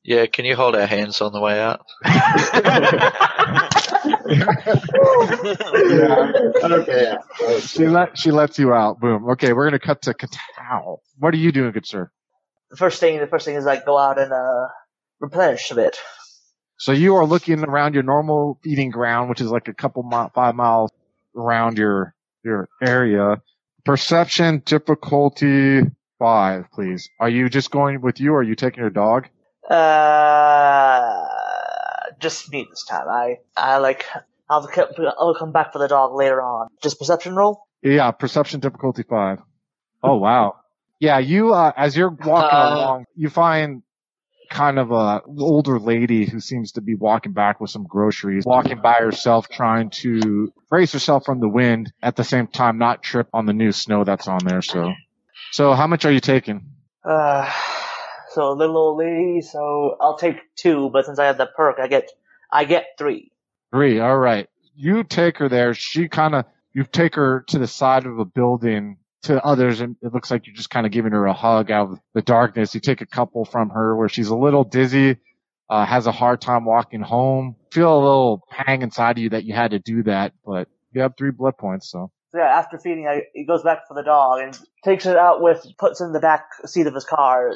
Yeah, 0.04 0.26
can 0.26 0.46
you 0.46 0.56
hold 0.56 0.76
our 0.76 0.86
hands 0.86 1.22
on 1.22 1.34
the 1.34 1.40
way 1.40 1.60
out? 1.60 1.82
yeah. 2.06 3.20
Okay. 6.64 7.16
Yeah. 7.42 7.60
She 7.60 7.88
let 7.88 8.18
she 8.18 8.32
lets 8.32 8.60
you 8.60 8.74
out. 8.74 9.00
Boom. 9.00 9.30
Okay, 9.32 9.54
we're 9.54 9.66
gonna 9.66 9.80
cut 9.80 10.02
to 10.04 10.14
Katao. 10.14 10.98
What 11.18 11.34
are 11.34 11.38
you 11.38 11.52
doing, 11.52 11.72
good 11.72 11.88
sir? 11.88 12.12
the 12.74 12.78
first 12.78 13.00
thing, 13.00 13.20
the 13.20 13.28
first 13.28 13.46
thing 13.46 13.56
is 13.56 13.66
like 13.66 13.86
go 13.86 14.00
out 14.00 14.20
and 14.20 14.34
uh, 14.34 14.68
replenish 15.20 15.70
a 15.70 15.76
bit. 15.76 15.96
So 16.80 16.92
you 16.92 17.16
are 17.18 17.26
looking 17.26 17.64
around 17.64 17.94
your 17.94 18.02
normal 18.02 18.60
feeding 18.64 18.90
ground, 18.90 19.30
which 19.30 19.42
is 19.42 19.52
like 19.52 19.68
a 19.68 19.76
couple 19.76 20.02
mi- 20.02 20.30
five 20.34 20.56
miles 20.56 20.90
around 21.36 21.78
your 21.78 22.16
your 22.44 22.68
area. 22.82 23.40
Perception 23.86 24.64
difficulty 24.66 25.82
five, 26.24 26.72
please. 26.72 27.10
Are 27.20 27.28
you 27.28 27.50
just 27.50 27.70
going 27.70 28.00
with 28.00 28.22
you, 28.22 28.32
or 28.34 28.40
are 28.40 28.44
you 28.44 28.56
taking 28.56 28.80
your 28.80 28.90
dog? 28.90 29.28
Uh, 29.70 31.26
just 32.20 32.50
me 32.50 32.66
this 32.70 32.86
time. 32.86 33.10
I, 33.10 33.40
I 33.58 33.78
like, 33.80 34.06
I'll, 34.50 34.70
I'll 35.20 35.36
come 35.36 35.52
back 35.52 35.74
for 35.74 35.80
the 35.80 35.90
dog 35.90 36.16
later 36.16 36.42
on. 36.42 36.70
Just 36.82 36.98
perception 36.98 37.36
roll? 37.36 37.68
Yeah, 37.82 38.10
perception 38.12 38.62
difficulty 38.62 39.04
five. 39.04 39.40
Oh 40.02 40.16
wow. 40.16 40.56
Yeah, 41.00 41.20
you 41.20 41.54
uh, 41.54 41.74
as 41.76 41.98
you're 41.98 42.10
walking 42.10 42.58
Uh. 42.58 42.76
along, 42.76 43.06
you 43.16 43.30
find 43.30 43.84
kind 44.50 44.80
of 44.80 44.92
a 44.92 45.22
older 45.40 45.80
lady 45.80 46.26
who 46.26 46.40
seems 46.40 46.74
to 46.74 46.82
be 46.82 46.96
walking 46.96 47.34
back 47.34 47.60
with 47.60 47.70
some 47.70 47.84
groceries, 47.84 48.46
walking 48.46 48.80
by 48.80 48.94
herself, 49.00 49.50
trying 49.50 49.90
to 49.90 50.54
brace 50.70 50.94
herself 50.94 51.26
from 51.26 51.40
the 51.42 51.50
wind 51.50 51.92
at 52.02 52.16
the 52.16 52.24
same 52.24 52.48
time 52.48 52.78
not 52.78 53.02
trip 53.04 53.28
on 53.34 53.46
the 53.46 53.54
new 53.54 53.72
snow 53.74 54.04
that's 54.06 54.28
on 54.28 54.40
there. 54.46 54.62
So, 54.62 54.94
so 55.54 55.74
how 55.74 55.86
much 55.86 56.04
are 56.04 56.12
you 56.12 56.20
taking? 56.20 56.66
Uh, 57.06 57.48
so 58.32 58.52
a 58.52 58.56
little 58.56 58.76
old 58.76 58.98
lady. 58.98 59.42
So 59.42 59.98
I'll 60.02 60.18
take 60.18 60.38
two, 60.56 60.90
but 60.92 61.06
since 61.06 61.20
I 61.20 61.26
have 61.26 61.38
the 61.38 61.46
perk, 61.46 61.78
I 61.80 61.88
get 61.88 62.10
I 62.52 62.66
get 62.66 62.86
three. 62.98 63.32
Three. 63.72 64.00
All 64.00 64.18
right. 64.18 64.50
You 64.76 65.04
take 65.04 65.38
her 65.38 65.50
there. 65.50 65.76
She 65.76 66.08
kind 66.08 66.34
of, 66.34 66.46
you 66.74 66.84
take 66.84 67.14
her 67.16 67.42
to 67.50 67.60
the 67.60 67.68
side 67.68 68.08
of 68.08 68.18
a 68.18 68.26
building 68.26 68.98
to 69.24 69.44
others 69.46 69.80
and 69.80 69.96
it 70.02 70.12
looks 70.12 70.32
like 70.32 70.48
you're 70.48 70.56
just 70.56 70.72
kind 70.72 70.88
of 70.88 70.92
giving 70.92 71.12
her 71.12 71.28
a 71.28 71.34
hug 71.34 71.70
out 71.70 71.92
of 71.92 72.00
the 72.16 72.24
darkness. 72.24 72.74
You 72.74 72.82
take 72.82 73.02
a 73.02 73.06
couple 73.06 73.46
from 73.46 73.70
her 73.70 73.96
where 73.96 74.10
she's 74.10 74.30
a 74.30 74.36
little 74.36 74.64
dizzy, 74.64 75.18
uh, 75.70 75.86
has 75.86 76.08
a 76.08 76.12
hard 76.12 76.42
time 76.42 76.66
walking 76.66 77.02
home. 77.02 77.56
Feel 77.72 77.94
a 77.94 78.00
little 78.00 78.44
pang 78.50 78.82
inside 78.82 79.20
of 79.20 79.24
you 79.24 79.30
that 79.30 79.44
you 79.44 79.54
had 79.54 79.72
to 79.72 79.80
do 79.80 80.02
that, 80.04 80.34
but 80.44 80.68
you 80.94 81.02
have 81.02 81.14
three 81.16 81.32
blood 81.32 81.60
points. 81.60 81.92
So 81.92 82.10
So 82.34 82.40
yeah, 82.40 82.46
after 82.48 82.80
feeding, 82.80 83.08
I, 83.08 83.24
he 83.36 83.46
goes 83.46 83.62
back 83.62 83.88
for 83.88 83.94
the 83.94 84.02
dog 84.02 84.42
and 84.42 84.60
takes 84.84 85.06
it 85.06 85.16
out 85.16 85.44
with, 85.44 85.64
puts 85.78 86.02
it 86.02 86.06
in 86.06 86.14
the 86.14 86.20
back 86.20 86.46
seat 86.66 86.88
of 86.88 86.96
his 86.96 87.06
car, 87.06 87.54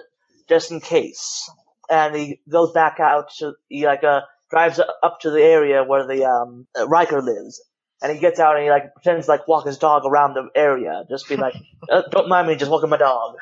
just 0.47 0.71
in 0.71 0.81
case. 0.81 1.49
And 1.89 2.15
he 2.15 2.41
goes 2.47 2.73
back 2.73 2.99
out 2.99 3.31
to, 3.39 3.53
he 3.69 3.87
like, 3.87 4.03
uh, 4.03 4.21
drives 4.51 4.79
up 4.79 5.19
to 5.21 5.31
the 5.31 5.41
area 5.41 5.83
where 5.83 6.05
the, 6.05 6.25
um, 6.25 6.67
uh, 6.79 6.87
Riker 6.87 7.23
lives. 7.23 7.59
And 8.03 8.11
he 8.11 8.19
gets 8.19 8.39
out 8.39 8.55
and 8.55 8.65
he 8.65 8.69
like 8.69 8.93
pretends 8.93 9.25
to, 9.25 9.31
like 9.31 9.47
walk 9.47 9.65
his 9.65 9.79
dog 9.79 10.03
around 10.05 10.35
the 10.35 10.47
area. 10.53 11.03
Just 11.09 11.27
be 11.27 11.37
like, 11.37 11.55
uh, 11.89 12.03
don't 12.11 12.29
mind 12.29 12.47
me, 12.47 12.55
just 12.55 12.69
walking 12.69 12.91
my 12.91 12.97
dog. 12.97 13.35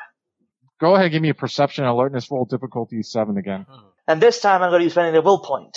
go 0.80 0.94
ahead 0.94 1.12
give 1.12 1.20
me 1.20 1.28
a 1.28 1.34
perception 1.34 1.84
alertness 1.84 2.30
roll 2.30 2.46
difficulty 2.46 3.02
seven 3.02 3.36
again. 3.36 3.66
And 4.08 4.22
this 4.22 4.40
time 4.40 4.62
I'm 4.62 4.70
going 4.70 4.80
to 4.80 4.86
be 4.86 4.90
spending 4.90 5.12
the 5.12 5.20
will 5.20 5.40
point. 5.40 5.76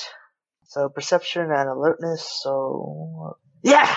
So 0.67 0.87
perception 0.87 1.51
and 1.51 1.67
alertness, 1.67 2.29
so, 2.43 3.35
yeah! 3.61 3.93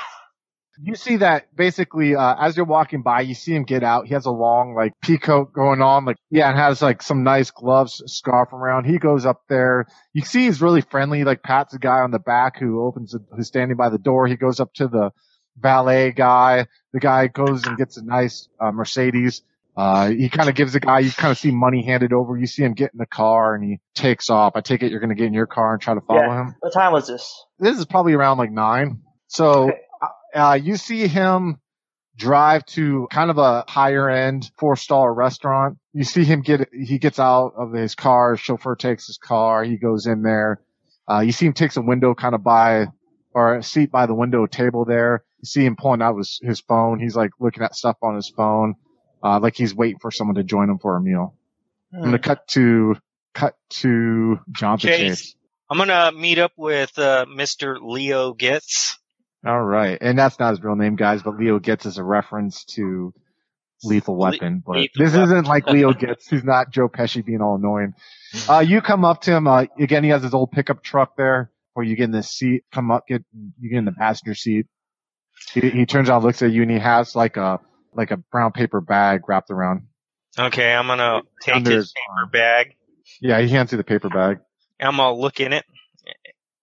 You 0.81 0.95
see 0.95 1.17
that 1.17 1.55
basically, 1.55 2.17
uh, 2.17 2.35
as 2.41 2.57
you're 2.57 2.65
walking 2.67 3.03
by, 3.03 3.21
you 3.21 3.35
see 3.35 3.55
him 3.55 3.65
get 3.65 3.83
out. 3.83 4.07
He 4.07 4.15
has 4.15 4.25
a 4.27 4.31
long, 4.31 4.75
like, 4.75 4.93
peacoat 5.05 5.53
going 5.53 5.83
on, 5.83 6.05
like, 6.05 6.17
yeah, 6.31 6.49
and 6.49 6.59
has, 6.59 6.81
like, 6.81 7.03
some 7.03 7.23
nice 7.23 7.51
gloves, 7.51 8.03
scarf 8.07 8.53
around. 8.53 8.85
He 8.85 8.99
goes 8.99 9.27
up 9.27 9.43
there. 9.49 9.87
You 10.15 10.23
see 10.23 10.47
he's 10.47 10.63
really 10.63 10.81
friendly, 10.81 11.25
like, 11.25 11.43
pats 11.43 11.75
a 11.75 11.79
guy 11.79 12.01
on 12.01 12.11
the 12.11 12.19
back 12.19 12.59
who 12.59 12.83
opens, 12.85 13.15
who's 13.37 13.47
standing 13.49 13.77
by 13.77 13.91
the 13.91 13.99
door. 13.99 14.27
He 14.27 14.37
goes 14.37 14.61
up 14.61 14.73
to 14.75 14.89
the 14.89 15.11
valet 15.59 16.13
guy. 16.13 16.67
The 16.93 17.01
guy 17.01 17.27
goes 17.27 17.67
and 17.67 17.77
gets 17.77 17.97
a 17.99 18.05
nice, 18.05 18.49
uh, 18.59 18.73
Mercedes. 18.73 19.43
Uh, 19.77 20.11
he 20.11 20.29
kind 20.29 20.49
of 20.49 20.55
gives 20.55 20.73
the 20.75 20.81
guy, 20.81 20.99
you 21.01 21.11
kind 21.11 21.31
of 21.33 21.39
see 21.39 21.51
money 21.51 21.83
handed 21.85 22.13
over. 22.13 22.37
You 22.37 22.47
see 22.47 22.63
him 22.63 22.75
get 22.75 22.93
in 22.93 22.99
the 22.99 23.07
car 23.07 23.55
and 23.55 23.65
he 23.65 23.81
takes 23.95 24.29
off. 24.29 24.53
I 24.55 24.61
take 24.61 24.83
it 24.83 24.91
you're 24.91 25.01
going 25.01 25.09
to 25.11 25.15
get 25.17 25.27
in 25.27 25.33
your 25.33 25.47
car 25.47 25.73
and 25.73 25.81
try 25.83 25.95
to 25.95 26.01
follow 26.03 26.21
Yeah. 26.21 26.43
him 26.49 26.55
What 26.61 26.75
time 26.75 26.93
was 26.93 27.07
this? 27.07 27.45
this 27.59 27.79
is 27.79 27.87
probably 27.87 28.13
around 28.13 28.37
like 28.39 28.51
nine. 28.51 29.01
So, 29.29 29.69
Okay. 29.71 29.79
Uh, 30.35 30.59
you 30.63 30.77
see 30.77 31.07
him 31.07 31.59
drive 32.17 32.65
to 32.67 33.09
kind 33.11 33.31
of 33.31 33.39
a 33.39 33.65
higher 33.69 34.09
end 34.11 34.51
four 34.59 34.77
star 34.77 35.13
restaurant. 35.13 35.79
You 35.93 36.05
see 36.05 36.25
him 36.25 36.43
get, 36.43 36.69
he 36.73 36.99
gets 36.99 37.19
out 37.19 37.55
of 37.57 37.73
his 37.73 37.95
car. 37.95 38.37
Chauffeur 38.37 38.77
takes 38.77 39.07
his 39.07 39.19
car. 39.19 39.65
He 39.65 39.77
goes 39.77 40.07
in 40.07 40.23
there. 40.23 40.61
Uh, 41.11 41.21
you 41.21 41.33
see 41.33 41.47
him 41.47 41.53
takes 41.53 41.77
a 41.77 41.83
window 41.83 42.15
kind 42.15 42.35
of 42.35 42.45
by, 42.45 42.87
or 43.35 43.57
a 43.57 43.63
seat 43.63 43.91
by 43.91 44.07
the 44.07 44.15
window 44.15 44.47
table 44.47 44.85
there. 44.85 45.25
You 45.41 45.47
see 45.47 45.65
him 45.65 45.75
pulling 45.77 46.03
out 46.03 46.17
his, 46.17 46.39
his 46.43 46.61
phone. 46.61 47.01
He's 47.01 47.17
like 47.17 47.31
looking 47.41 47.63
at 47.63 47.75
stuff 47.75 47.97
on 48.03 48.15
his 48.15 48.29
phone. 48.29 48.75
Uh, 49.25 49.41
like 49.41 49.57
he's 49.57 49.75
waiting 49.75 49.99
for 49.99 50.11
someone 50.11 50.35
to 50.37 50.45
join 50.45 50.69
him 50.69 50.79
for 50.79 50.97
a 50.97 51.01
meal. 51.01 51.35
I'm 51.93 51.99
Hmm. 51.99 52.05
gonna 52.07 52.19
cut 52.19 52.47
to, 52.49 52.97
cut 53.35 53.55
to 53.71 54.39
Jonathan 54.51 54.91
Chase. 54.91 55.21
Chase. 55.21 55.37
I'm 55.71 55.79
gonna 55.79 56.13
meet 56.13 56.39
up 56.39 56.53
with 56.57 56.99
uh, 56.99 57.25
Mr. 57.29 57.79
Leo 57.81 58.35
Getz. 58.35 58.99
All 59.45 59.63
right, 59.63 59.99
and 60.01 60.19
that's 60.19 60.39
not 60.39 60.51
his 60.51 60.63
real 60.63 60.77
name, 60.77 60.97
guys. 60.97 61.23
But 61.23 61.37
Leo 61.37 61.59
Getz 61.59 61.85
is 61.87 61.99
a 61.99 62.05
reference 62.05 62.65
to 62.77 63.13
Lethal 63.83 64.17
Weapon. 64.17 64.63
but 64.65 64.77
Lethal 64.77 65.05
this 65.05 65.13
Weapon. 65.15 65.23
isn't 65.25 65.47
like 65.47 65.67
Leo 65.67 65.93
Getz. 65.99 66.29
He's 66.29 66.45
not 66.45 66.71
Joe 66.71 66.89
Pesci 66.89 67.25
being 67.25 67.41
all 67.41 67.57
annoying. 67.57 67.95
Uh, 68.49 68.61
you 68.61 68.81
come 68.81 69.05
up 69.05 69.23
to 69.23 69.33
him. 69.33 69.49
Uh, 69.49 69.65
again, 69.81 70.05
he 70.05 70.11
has 70.11 70.23
his 70.23 70.33
old 70.35 70.53
pickup 70.53 70.83
truck 70.83 71.17
there, 71.17 71.51
where 71.75 71.85
you 71.85 71.97
get 71.97 72.05
in 72.05 72.11
the 72.13 72.23
seat. 72.23 72.65
Come 72.73 72.91
up, 72.93 73.07
get 73.09 73.25
you 73.61 73.71
get 73.71 73.79
in 73.79 73.85
the 73.85 73.93
passenger 73.93 74.35
seat. 74.35 74.67
He, 75.53 75.61
he 75.71 75.87
turns 75.87 76.09
around, 76.09 76.23
looks 76.23 76.41
at 76.43 76.53
you, 76.53 76.63
and 76.63 76.71
he 76.71 76.79
has 76.79 77.17
like 77.17 77.37
a 77.37 77.59
like 77.95 78.13
a 78.13 78.17
brown 78.19 78.53
paper 78.53 78.81
bag 78.81 79.23
wrapped 79.29 79.51
around. 79.51 79.89
Okay, 80.39 80.73
I'm 80.73 80.87
gonna 80.87 81.23
take 81.43 81.57
Under 81.57 81.71
his 81.73 81.87
his 81.87 81.93
paper 81.95 82.27
bag. 82.31 82.77
Yeah, 83.21 83.41
he 83.41 83.49
hands 83.49 83.73
you 83.73 83.77
the 83.79 83.85
paper 83.85 84.09
bag, 84.09 84.39
I'm 84.81 84.97
gonna 84.97 85.15
look 85.15 85.41
in 85.41 85.53
it, 85.53 85.65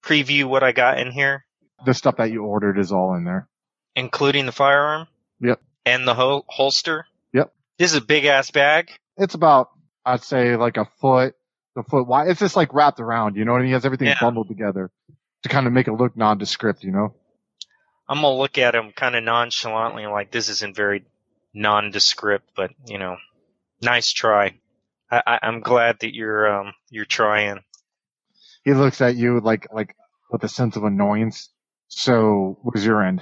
preview 0.04 0.46
what 0.46 0.64
I 0.64 0.72
got 0.72 1.00
in 1.00 1.12
here, 1.12 1.46
the 1.86 1.94
stuff 1.94 2.18
that 2.18 2.32
you 2.32 2.44
ordered 2.44 2.78
is 2.78 2.92
all 2.92 3.16
in 3.16 3.24
there. 3.24 3.48
including 3.96 4.46
the 4.46 4.52
firearm. 4.52 5.08
Yep. 5.42 5.62
And 5.86 6.08
the 6.08 6.14
hol- 6.14 6.46
holster. 6.48 7.06
Yep. 7.34 7.54
This 7.78 7.92
is 7.92 7.98
a 7.98 8.02
big 8.06 8.26
ass 8.26 8.52
bag. 8.52 8.92
It's 9.18 9.34
about 9.36 9.70
I'd 10.06 10.24
say 10.24 10.56
like 10.56 10.78
a 10.78 10.86
foot, 11.02 11.36
a 11.78 11.84
foot 11.84 12.08
wide. 12.08 12.30
It's 12.30 12.40
just 12.40 12.56
like 12.56 12.74
wrapped 12.74 13.00
around, 13.00 13.36
you 13.36 13.46
know, 13.46 13.56
and 13.56 13.66
he 13.66 13.72
has 13.74 13.86
everything 13.86 14.08
Yeah. 14.08 14.18
bundled 14.22 14.48
together 14.48 14.92
to 15.44 15.50
kind 15.50 15.68
of 15.68 15.74
make 15.74 15.88
it 15.88 15.94
look 15.94 16.16
nondescript, 16.18 16.84
you 16.84 16.92
know. 16.92 17.16
I'm 18.08 18.22
gonna 18.22 18.36
look 18.36 18.58
at 18.58 18.74
him 18.76 18.92
kind 18.96 19.16
of 19.16 19.24
nonchalantly, 19.24 20.06
like 20.08 20.32
this 20.32 20.50
isn't 20.50 20.76
very 20.76 21.06
nondescript, 21.54 22.50
but 22.56 22.72
you 22.88 22.98
know, 22.98 23.18
nice 23.82 24.12
try. 24.12 24.60
I, 25.12 25.22
I, 25.26 25.40
I'm 25.44 25.60
glad 25.62 26.00
that 26.02 26.14
you're 26.14 26.52
um 26.60 26.74
you're 26.90 27.06
trying. 27.06 27.60
He 28.64 28.74
looks 28.74 29.02
at 29.02 29.16
you 29.16 29.40
like 29.40 29.68
like 29.74 29.96
with 30.32 30.44
a 30.44 30.50
sense 30.50 30.76
of 30.76 30.84
annoyance. 30.84 31.50
So, 31.90 32.58
where's 32.62 32.86
your 32.86 33.04
end? 33.04 33.22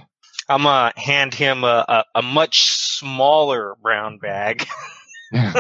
I'm 0.50 0.64
gonna 0.64 0.94
hand 0.96 1.34
him 1.34 1.64
a, 1.64 1.86
a, 1.88 2.06
a 2.16 2.22
much 2.22 2.70
smaller 2.72 3.76
brown 3.82 4.18
bag 4.20 4.68
Yeah. 5.32 5.54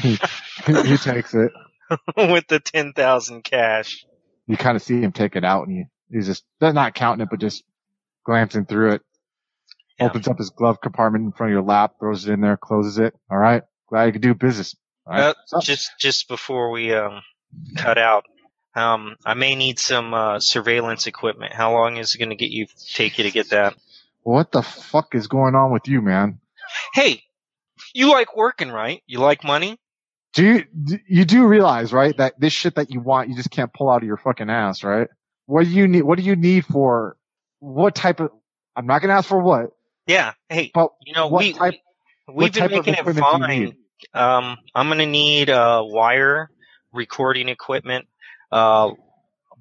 he, 0.00 0.18
he, 0.66 0.96
takes 0.96 1.34
it. 1.34 1.50
with 2.16 2.46
the 2.48 2.60
ten 2.60 2.92
thousand 2.92 3.42
cash. 3.42 4.04
You 4.46 4.56
kind 4.56 4.76
of 4.76 4.82
see 4.82 5.00
him 5.00 5.12
take 5.12 5.36
it 5.36 5.44
out, 5.44 5.66
and 5.66 5.76
he 5.76 5.84
he's 6.14 6.26
just 6.26 6.44
not 6.60 6.94
counting 6.94 7.22
it, 7.22 7.28
but 7.30 7.40
just 7.40 7.64
glancing 8.24 8.66
through 8.66 8.94
it. 8.94 9.02
Yeah. 9.98 10.06
Opens 10.06 10.28
up 10.28 10.38
his 10.38 10.50
glove 10.50 10.80
compartment 10.80 11.24
in 11.24 11.32
front 11.32 11.52
of 11.52 11.54
your 11.54 11.62
lap, 11.62 11.94
throws 12.00 12.26
it 12.26 12.32
in 12.32 12.40
there, 12.40 12.56
closes 12.56 12.98
it. 12.98 13.14
All 13.30 13.38
right, 13.38 13.62
glad 13.88 14.06
you 14.06 14.12
could 14.12 14.22
do 14.22 14.34
business. 14.34 14.76
All 15.06 15.12
right. 15.14 15.34
Uh, 15.52 15.60
just 15.60 15.90
just 15.98 16.28
before 16.28 16.70
we 16.70 16.92
um 16.92 17.22
cut 17.76 17.98
out, 17.98 18.24
um, 18.74 19.16
I 19.24 19.34
may 19.34 19.54
need 19.54 19.78
some 19.78 20.14
uh, 20.14 20.40
surveillance 20.40 21.06
equipment. 21.06 21.52
How 21.52 21.72
long 21.72 21.96
is 21.96 22.14
it 22.14 22.18
going 22.18 22.30
to 22.30 22.36
get 22.36 22.50
you 22.50 22.66
take 22.94 23.18
you 23.18 23.24
to 23.24 23.30
get 23.30 23.50
that? 23.50 23.74
what 24.22 24.52
the 24.52 24.62
fuck 24.62 25.14
is 25.14 25.26
going 25.28 25.54
on 25.54 25.72
with 25.72 25.88
you, 25.88 26.02
man? 26.02 26.38
Hey, 26.92 27.22
you 27.94 28.10
like 28.10 28.36
working, 28.36 28.70
right? 28.70 29.02
You 29.06 29.18
like 29.18 29.42
money? 29.44 29.78
Do 30.34 30.44
you 30.44 30.64
do- 30.84 30.98
you 31.08 31.24
do 31.24 31.46
realize 31.46 31.92
right 31.92 32.16
that 32.18 32.38
this 32.38 32.52
shit 32.52 32.76
that 32.76 32.90
you 32.90 33.00
want 33.00 33.28
you 33.30 33.34
just 33.34 33.50
can't 33.50 33.72
pull 33.72 33.90
out 33.90 34.02
of 34.02 34.06
your 34.06 34.18
fucking 34.18 34.50
ass, 34.50 34.84
right? 34.84 35.08
What 35.46 35.64
do 35.64 35.70
you 35.70 35.88
need? 35.88 36.02
What 36.02 36.18
do 36.18 36.24
you 36.24 36.36
need 36.36 36.66
for 36.66 37.16
what 37.58 37.94
type 37.94 38.20
of? 38.20 38.30
I'm 38.76 38.86
not 38.86 39.00
gonna 39.00 39.14
ask 39.14 39.28
for 39.28 39.40
what, 39.40 39.70
Yeah. 40.06 40.34
Hey, 40.48 40.70
but 40.72 40.92
you 41.04 41.14
know 41.14 41.26
what 41.26 41.40
we 41.40 41.52
type? 41.54 41.74
we've 42.28 42.36
what 42.36 42.52
been 42.54 42.70
making 42.70 42.94
it 42.94 43.00
equipment 43.00 43.48
do 43.48 43.54
you 43.54 43.66
fine. 43.66 43.76
Um, 44.14 44.58
I'm 44.74 44.88
gonna 44.88 45.06
need 45.06 45.50
uh, 45.50 45.82
wire 45.84 46.50
recording 46.92 47.48
equipment, 47.48 48.06
uh, 48.52 48.90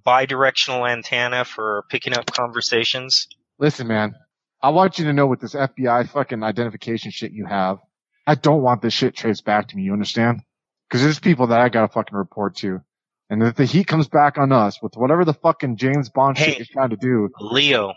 bi-directional 0.03 0.85
antenna 0.85 1.45
for 1.45 1.83
picking 1.89 2.17
up 2.17 2.25
conversations. 2.31 3.27
Listen, 3.59 3.87
man, 3.87 4.15
I 4.61 4.69
want 4.69 4.99
you 4.99 5.05
to 5.05 5.13
know 5.13 5.27
with 5.27 5.39
this 5.41 5.53
FBI 5.53 6.09
fucking 6.09 6.43
identification 6.43 7.11
shit 7.11 7.31
you 7.31 7.45
have, 7.45 7.79
I 8.25 8.35
don't 8.35 8.61
want 8.61 8.81
this 8.81 8.93
shit 8.93 9.15
traced 9.15 9.45
back 9.45 9.67
to 9.69 9.75
me. 9.75 9.83
You 9.83 9.93
understand? 9.93 10.41
Because 10.87 11.03
there's 11.03 11.19
people 11.19 11.47
that 11.47 11.59
I 11.59 11.69
gotta 11.69 11.87
fucking 11.87 12.17
report 12.17 12.55
to, 12.57 12.81
and 13.29 13.43
if 13.43 13.55
the 13.55 13.65
heat 13.65 13.85
comes 13.87 14.07
back 14.07 14.37
on 14.37 14.51
us 14.51 14.81
with 14.81 14.95
whatever 14.95 15.23
the 15.23 15.33
fucking 15.33 15.77
James 15.77 16.09
Bond 16.09 16.37
Hey. 16.37 16.45
shit 16.51 16.57
you're 16.59 16.65
trying 16.71 16.89
to 16.89 16.97
do, 16.97 17.29
Leo, 17.39 17.93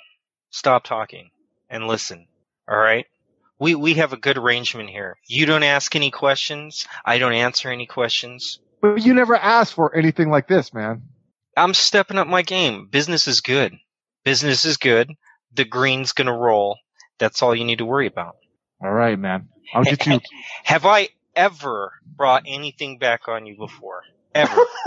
stop 0.51 0.85
talking 0.85 1.31
and 1.71 1.87
listen. 1.87 2.27
All 2.69 2.77
right. 2.79 3.07
We 3.59 3.75
we 3.75 3.95
have 3.95 4.13
a 4.13 4.17
good 4.17 4.37
arrangement 4.39 4.91
here. 4.91 5.17
You 5.27 5.47
don't 5.47 5.63
ask 5.63 5.95
any 5.97 6.11
questions. 6.11 6.87
I 7.05 7.19
don't 7.19 7.33
answer 7.33 7.71
any 7.71 7.87
questions. 7.87 8.59
But 8.83 8.97
you 9.05 9.15
never 9.15 9.35
asked 9.37 9.75
for 9.75 9.95
anything 9.97 10.31
like 10.31 10.49
this, 10.49 10.75
man. 10.75 11.03
I'm 11.57 11.75
stepping 11.75 12.19
up 12.19 12.27
my 12.29 12.43
game. 12.43 12.89
Business 12.91 13.29
is 13.29 13.41
good. 13.41 13.75
Business 14.25 14.65
is 14.67 14.77
good. 14.77 15.13
The 15.55 15.65
green's 15.65 16.13
gonna 16.13 16.37
roll. 16.37 16.79
That's 17.19 17.43
all 17.43 17.55
you 17.55 17.65
need 17.65 17.79
to 17.79 17.87
worry 17.87 18.07
about. 18.07 18.37
All 18.83 18.93
right, 18.93 19.19
man. 19.19 19.49
I'll 19.75 19.85
get 19.85 20.07
you. 20.07 20.21
Have 20.65 20.85
I 20.87 21.09
ever 21.37 21.93
brought 22.05 22.45
anything 22.47 22.99
back 22.99 23.29
on 23.29 23.47
you 23.47 23.57
before? 23.57 24.03
Ever? 24.35 24.67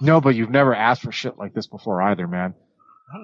No, 0.00 0.20
but 0.20 0.34
you've 0.34 0.50
never 0.50 0.74
asked 0.74 1.02
for 1.02 1.12
shit 1.12 1.38
like 1.38 1.54
this 1.54 1.66
before 1.66 2.02
either, 2.02 2.26
man. 2.26 2.54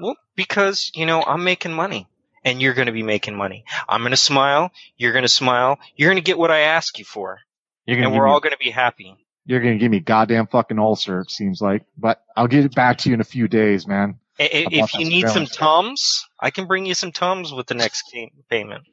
well, 0.01 0.17
because 0.37 0.91
you 0.95 1.07
know 1.07 1.23
I'm 1.23 1.45
making 1.45 1.73
money, 1.73 2.07
and 2.45 2.63
you're 2.63 2.75
going 2.75 2.87
to 2.87 2.93
be 2.93 3.03
making 3.03 3.37
money. 3.37 3.65
I'm 3.89 4.03
going 4.03 4.13
to 4.13 4.17
smile. 4.17 4.71
You're 4.97 5.13
going 5.13 5.25
to 5.25 5.29
smile. 5.29 5.79
You're 5.97 6.11
going 6.11 6.23
to 6.23 6.27
get 6.27 6.39
what 6.39 6.51
I 6.51 6.61
ask 6.61 6.99
you 6.99 7.05
for, 7.05 7.41
You're 7.87 7.97
gonna 7.97 8.11
and 8.11 8.17
we're 8.17 8.29
all 8.29 8.41
going 8.41 8.53
to 8.53 8.59
be 8.59 8.71
happy. 8.71 9.17
You're 9.47 9.61
gonna 9.61 9.79
give 9.79 9.91
me 9.91 10.01
goddamn 10.01 10.47
fucking 10.47 10.79
ulcer. 10.79 11.21
It 11.21 11.31
seems 11.31 11.61
like, 11.61 11.85
but 11.99 12.23
I'll 12.37 12.47
get 12.49 12.65
it 12.65 12.75
back 12.75 12.99
to 12.99 13.09
you 13.09 13.15
in 13.15 13.21
a 13.21 13.25
few 13.25 13.49
days, 13.49 13.87
man. 13.87 14.19
I- 14.39 14.45
I- 14.45 14.67
If 14.71 14.95
you 14.95 15.07
need 15.09 15.29
some 15.29 15.47
tums, 15.47 16.27
I 16.39 16.51
can 16.51 16.67
bring 16.67 16.87
you 16.87 16.95
some 16.95 17.13
tums 17.13 17.53
with 17.53 17.67
the 17.67 17.75
next 17.75 18.05
pay- 18.13 18.33
payment. 18.49 18.85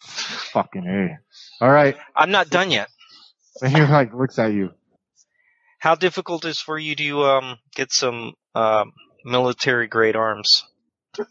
Fucking 0.00 0.86
a. 0.86 1.18
All 1.64 1.70
right. 1.70 1.96
I'm 2.14 2.30
not 2.30 2.50
done 2.50 2.70
yet. 2.70 2.88
And 3.62 3.72
he 3.76 3.82
like 3.82 4.12
looks 4.14 4.38
at 4.38 4.52
you. 4.52 4.70
How 5.78 5.94
difficult 5.94 6.44
is 6.44 6.58
for 6.60 6.78
you 6.78 6.94
to 6.96 7.24
um, 7.24 7.58
get 7.74 7.92
some 7.92 8.34
um, 8.54 8.92
military 9.24 9.86
grade 9.86 10.16
arms? 10.16 10.64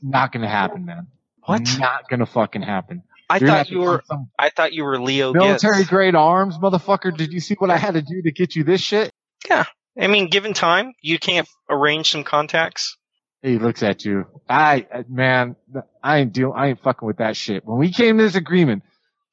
Not 0.02 0.32
gonna 0.32 0.50
happen, 0.50 0.86
man. 0.86 1.08
What? 1.44 1.62
Not 1.80 2.08
gonna 2.10 2.26
fucking 2.26 2.62
happen. 2.62 3.04
I 3.34 3.38
You're 3.38 3.48
thought 3.48 3.70
you 3.72 3.80
were. 3.80 4.04
I 4.38 4.50
thought 4.50 4.74
you 4.74 4.84
were 4.84 5.00
Leo. 5.00 5.34
military 5.34 5.80
Getz. 5.80 5.90
grade 5.90 6.14
arms, 6.14 6.60
motherfucker. 6.60 7.18
Did 7.18 7.34
you 7.34 7.40
see 7.40 7.56
what 7.56 7.72
I 7.72 7.78
had 7.78 7.96
to 7.96 8.04
do 8.04 8.22
to 8.22 8.32
get 8.32 8.56
you 8.56 8.64
this 8.64 8.80
shit? 8.80 9.10
Yeah, 9.50 9.66
I 10.00 10.06
mean, 10.06 10.30
given 10.30 10.54
time, 10.54 10.94
you 11.02 11.18
can't 11.18 11.48
arrange 11.68 12.12
some 12.12 12.24
contacts. 12.24 12.96
He 13.42 13.58
looks 13.58 13.82
at 13.82 14.06
you. 14.06 14.28
I, 14.48 14.86
uh, 14.94 15.02
man, 15.10 15.56
I 16.04 16.20
ain't 16.20 16.32
deal. 16.32 16.54
I 16.56 16.68
ain't 16.68 16.84
fucking 16.84 17.08
with 17.08 17.18
that 17.18 17.36
shit. 17.36 17.66
When 17.66 17.80
we 17.80 17.92
came 17.92 18.20
to 18.20 18.24
this 18.24 18.36
agreement, 18.36 18.84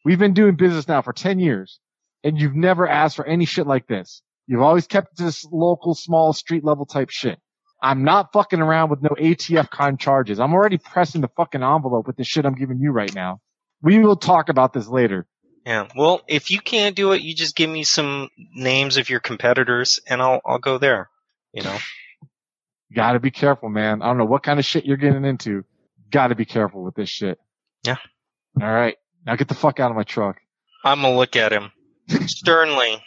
we've 0.02 0.18
been 0.18 0.32
doing 0.32 0.56
business 0.56 0.88
now 0.88 1.02
for 1.02 1.12
10 1.12 1.38
years 1.38 1.78
and 2.24 2.40
you've 2.40 2.56
never 2.56 2.88
asked 2.88 3.16
for 3.16 3.26
any 3.26 3.44
shit 3.44 3.66
like 3.66 3.86
this. 3.86 4.22
You've 4.46 4.62
always 4.62 4.86
kept 4.86 5.18
this 5.18 5.44
local, 5.52 5.94
small 5.94 6.32
street 6.32 6.64
level 6.64 6.86
type 6.86 7.10
shit. 7.10 7.38
I'm 7.82 8.02
not 8.02 8.32
fucking 8.32 8.60
around 8.60 8.88
with 8.88 9.02
no 9.02 9.10
ATF 9.10 9.70
kind 9.70 10.00
charges. 10.00 10.40
I'm 10.40 10.54
already 10.54 10.78
pressing 10.78 11.20
the 11.20 11.30
fucking 11.36 11.62
envelope 11.62 12.06
with 12.06 12.16
the 12.16 12.24
shit 12.24 12.46
I'm 12.46 12.54
giving 12.54 12.80
you 12.80 12.92
right 12.92 13.14
now. 13.14 13.40
We 13.82 13.98
will 13.98 14.16
talk 14.16 14.48
about 14.48 14.72
this 14.72 14.88
later. 14.88 15.26
Yeah. 15.64 15.88
Well, 15.96 16.22
if 16.26 16.50
you 16.50 16.60
can't 16.60 16.96
do 16.96 17.12
it, 17.12 17.22
you 17.22 17.34
just 17.34 17.54
give 17.56 17.68
me 17.70 17.84
some 17.84 18.28
names 18.54 18.96
of 18.96 19.08
your 19.10 19.20
competitors, 19.20 20.00
and 20.06 20.20
I'll 20.22 20.40
I'll 20.44 20.58
go 20.58 20.78
there. 20.78 21.08
You 21.52 21.62
know. 21.62 21.76
Gotta 22.94 23.20
be 23.20 23.30
careful, 23.30 23.68
man. 23.68 24.02
I 24.02 24.06
don't 24.06 24.18
know 24.18 24.24
what 24.24 24.42
kind 24.42 24.58
of 24.58 24.64
shit 24.64 24.84
you're 24.84 24.96
getting 24.96 25.24
into. 25.24 25.64
Gotta 26.10 26.34
be 26.34 26.44
careful 26.44 26.82
with 26.82 26.94
this 26.96 27.08
shit. 27.08 27.38
Yeah. 27.84 27.96
All 28.60 28.70
right. 28.70 28.96
Now 29.24 29.36
get 29.36 29.48
the 29.48 29.54
fuck 29.54 29.78
out 29.80 29.90
of 29.90 29.96
my 29.96 30.02
truck. 30.02 30.38
I'm 30.84 31.02
gonna 31.02 31.16
look 31.16 31.36
at 31.36 31.52
him 31.52 31.70
sternly. 32.26 33.02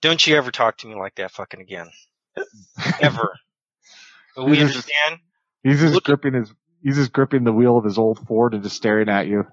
Don't 0.00 0.24
you 0.26 0.36
ever 0.36 0.50
talk 0.50 0.78
to 0.78 0.86
me 0.88 0.94
like 0.96 1.14
that 1.16 1.30
fucking 1.30 1.60
again. 1.60 1.88
Ever. 3.00 3.32
But 4.36 4.44
we 4.44 4.58
is- 4.58 4.68
understand. 4.70 5.18
He's 5.64 5.80
just 5.80 5.94
Look- 5.94 6.04
gripping 6.04 6.34
his, 6.34 6.54
he's 6.80 6.94
just 6.94 7.12
gripping 7.12 7.42
the 7.42 7.52
wheel 7.52 7.76
of 7.76 7.84
his 7.84 7.98
old 7.98 8.24
Ford 8.28 8.54
and 8.54 8.62
just 8.62 8.76
staring 8.76 9.08
at 9.08 9.26
you. 9.26 9.44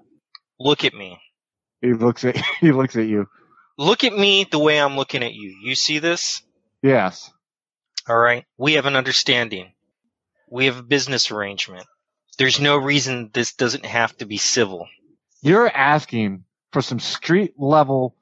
Look 0.58 0.84
at 0.84 0.94
me. 0.94 1.18
He 1.80 1.92
looks 1.92 2.24
at, 2.24 2.36
he 2.60 2.72
looks 2.72 2.96
at 2.96 3.06
you. 3.06 3.26
Look 3.78 4.04
at 4.04 4.12
me 4.12 4.46
the 4.50 4.58
way 4.58 4.80
I'm 4.80 4.96
looking 4.96 5.22
at 5.22 5.34
you. 5.34 5.54
You 5.62 5.74
see 5.74 5.98
this? 5.98 6.42
Yes. 6.82 7.30
All 8.08 8.16
right. 8.16 8.44
We 8.56 8.74
have 8.74 8.86
an 8.86 8.96
understanding. 8.96 9.72
We 10.50 10.66
have 10.66 10.78
a 10.78 10.82
business 10.82 11.30
arrangement. 11.30 11.86
There's 12.38 12.60
no 12.60 12.76
reason 12.76 13.30
this 13.32 13.54
doesn't 13.54 13.84
have 13.84 14.16
to 14.18 14.26
be 14.26 14.36
civil. 14.36 14.86
You're 15.42 15.68
asking 15.68 16.44
for 16.72 16.82
some 16.82 17.00
street 17.00 17.54
level 17.58 18.14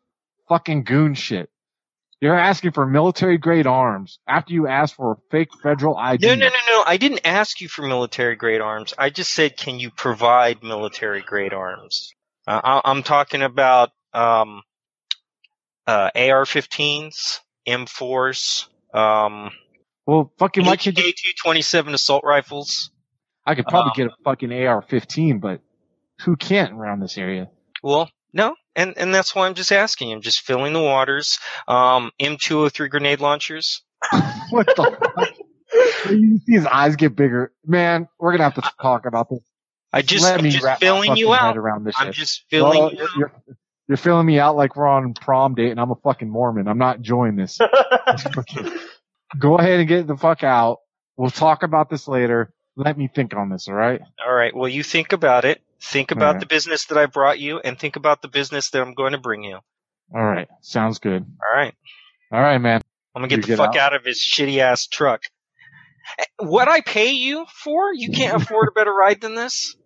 fucking 0.49 0.85
goon 0.85 1.15
shit. 1.15 1.51
You're 2.21 2.39
asking 2.39 2.73
for 2.73 2.87
military 2.87 3.39
grade 3.39 3.67
arms 3.67 4.19
after 4.27 4.55
you 4.55 4.67
asked 4.67 4.95
for 4.95 5.13
a 5.13 5.17
fake 5.31 5.51
federal 5.63 5.97
ID. 5.97 6.27
No, 6.27 6.35
no, 6.35 6.47
no, 6.47 6.55
no. 6.69 6.85
I 6.87 6.97
didn't 6.97 7.21
ask 7.25 7.61
you 7.61 7.69
for 7.69 7.83
military 7.83 8.37
grade 8.37 8.61
arms. 8.61 8.95
I 8.97 9.11
just 9.11 9.33
said, 9.33 9.57
can 9.57 9.79
you 9.79 9.91
provide 9.91 10.63
military 10.63 11.21
grade 11.21 11.53
arms? 11.53 12.13
Uh, 12.47 12.61
I, 12.63 12.91
I'm 12.91 13.03
talking 13.03 13.43
about 13.43 13.91
um, 14.13 14.63
uh, 15.87 16.11
AR-15s, 16.15 17.41
M4s, 17.67 18.67
um, 18.93 19.51
Well, 20.07 20.33
fucking 20.39 20.65
why 20.65 20.77
can't 20.77 20.97
you, 20.99 21.09
AK-227 21.09 21.95
assault 21.95 22.25
rifles. 22.25 22.91
I 23.47 23.55
could 23.55 23.67
probably 23.67 23.91
um, 23.91 23.95
get 23.97 24.07
a 24.07 24.23
fucking 24.25 24.53
AR-15, 24.53 25.41
but 25.41 25.61
who 26.21 26.37
can't 26.37 26.73
around 26.73 27.01
this 27.01 27.19
area? 27.19 27.51
Well, 27.83 28.11
no, 28.33 28.57
and 28.75 28.95
and 28.97 29.15
that's 29.15 29.35
why 29.35 29.47
I'm 29.47 29.55
just 29.55 29.73
asking. 29.73 30.13
I'm 30.13 30.23
just 30.23 30.41
filling 30.41 30.73
the 30.73 30.83
waters. 30.83 31.39
Um, 31.69 32.11
M203 32.21 32.89
grenade 32.91 33.21
launchers. 33.21 33.83
What 34.51 34.67
the 34.67 34.97
fuck? 35.17 36.11
You 36.11 36.39
see 36.47 36.53
his 36.53 36.67
eyes 36.67 36.97
get 36.97 37.17
bigger. 37.17 37.53
Man, 37.67 38.09
we're 38.19 38.33
gonna 38.33 38.45
have 38.45 38.55
to 38.55 38.71
talk 38.81 39.07
about 39.07 39.29
this. 39.31 39.41
I 39.95 40.03
just, 40.03 40.25
Let 40.25 40.39
I'm 40.39 40.45
me 40.45 40.51
just 40.51 40.65
wrap 40.65 40.81
filling 40.81 41.17
you 41.17 41.33
out. 41.33 41.57
around 41.57 41.85
this 41.85 41.95
I'm 41.99 42.09
shit. 42.09 42.15
just 42.17 42.45
filling 42.51 42.79
Well, 42.79 42.91
you 42.93 42.99
you're, 42.99 43.07
out. 43.09 43.17
you're, 43.17 43.33
you're 43.89 43.97
filling 43.97 44.27
me 44.27 44.39
out 44.41 44.57
like 44.57 44.75
we're 44.77 44.87
on 44.89 45.15
prom 45.15 45.55
date 45.55 45.71
and 45.71 45.79
I'm 45.81 45.91
a 45.93 45.95
fucking 45.97 46.29
Mormon. 46.29 46.67
I'm 46.69 46.79
not 46.79 46.97
enjoying 46.97 47.37
this. 47.37 47.59
Go 49.39 49.59
ahead 49.59 49.81
and 49.81 49.89
get 49.89 50.07
the 50.07 50.17
fuck 50.17 50.43
out. 50.45 50.79
We'll 51.17 51.31
talk 51.31 51.63
about 51.63 51.91
this 51.91 52.07
later. 52.09 52.53
Let 52.77 52.99
me 52.99 53.09
think 53.13 53.35
on 53.35 53.51
this, 53.51 53.69
alright? 53.69 54.01
All 54.25 54.33
right. 54.35 54.55
Well, 54.55 54.69
you 54.69 54.83
think 54.83 55.13
about 55.13 55.45
it. 55.45 55.61
Think 55.81 56.11
about 56.11 56.27
Alright. 56.37 56.41
the 56.41 56.47
business 56.47 56.87
that 56.87 56.97
I 56.99 57.07
brought 57.07 57.39
you, 57.39 57.59
and 57.61 57.79
think 57.79 57.97
about 57.97 58.23
the 58.23 58.29
business 58.29 58.71
that 58.71 58.81
I'm 58.81 58.95
going 58.95 59.13
to 59.13 59.19
bring 59.19 59.45
you. 59.45 59.59
Alright. 60.15 60.49
Sounds 60.63 60.99
good. 60.99 61.23
All 61.23 61.57
right. 61.57 61.75
Alright, 62.33 62.61
man. 62.61 62.81
I'm 63.15 63.21
gonna 63.21 63.29
get 63.29 63.37
You 63.37 63.43
the 63.43 63.49
get 63.49 63.57
fuck 63.59 63.77
out. 63.77 63.93
out. 63.93 63.95
of 63.95 64.05
his 64.05 64.19
shitty 64.19 64.59
ass 64.59 64.87
truck. 64.89 65.21
Eh, 66.19 66.25
What 66.39 66.69
I 66.69 66.81
pay 66.81 67.11
you 67.13 67.45
for? 67.63 67.93
You 67.95 68.11
can't 68.11 68.43
afford 68.43 68.69
a 68.69 68.73
better 68.73 68.93
ride 68.93 69.21
than 69.21 69.35
this. 69.37 69.77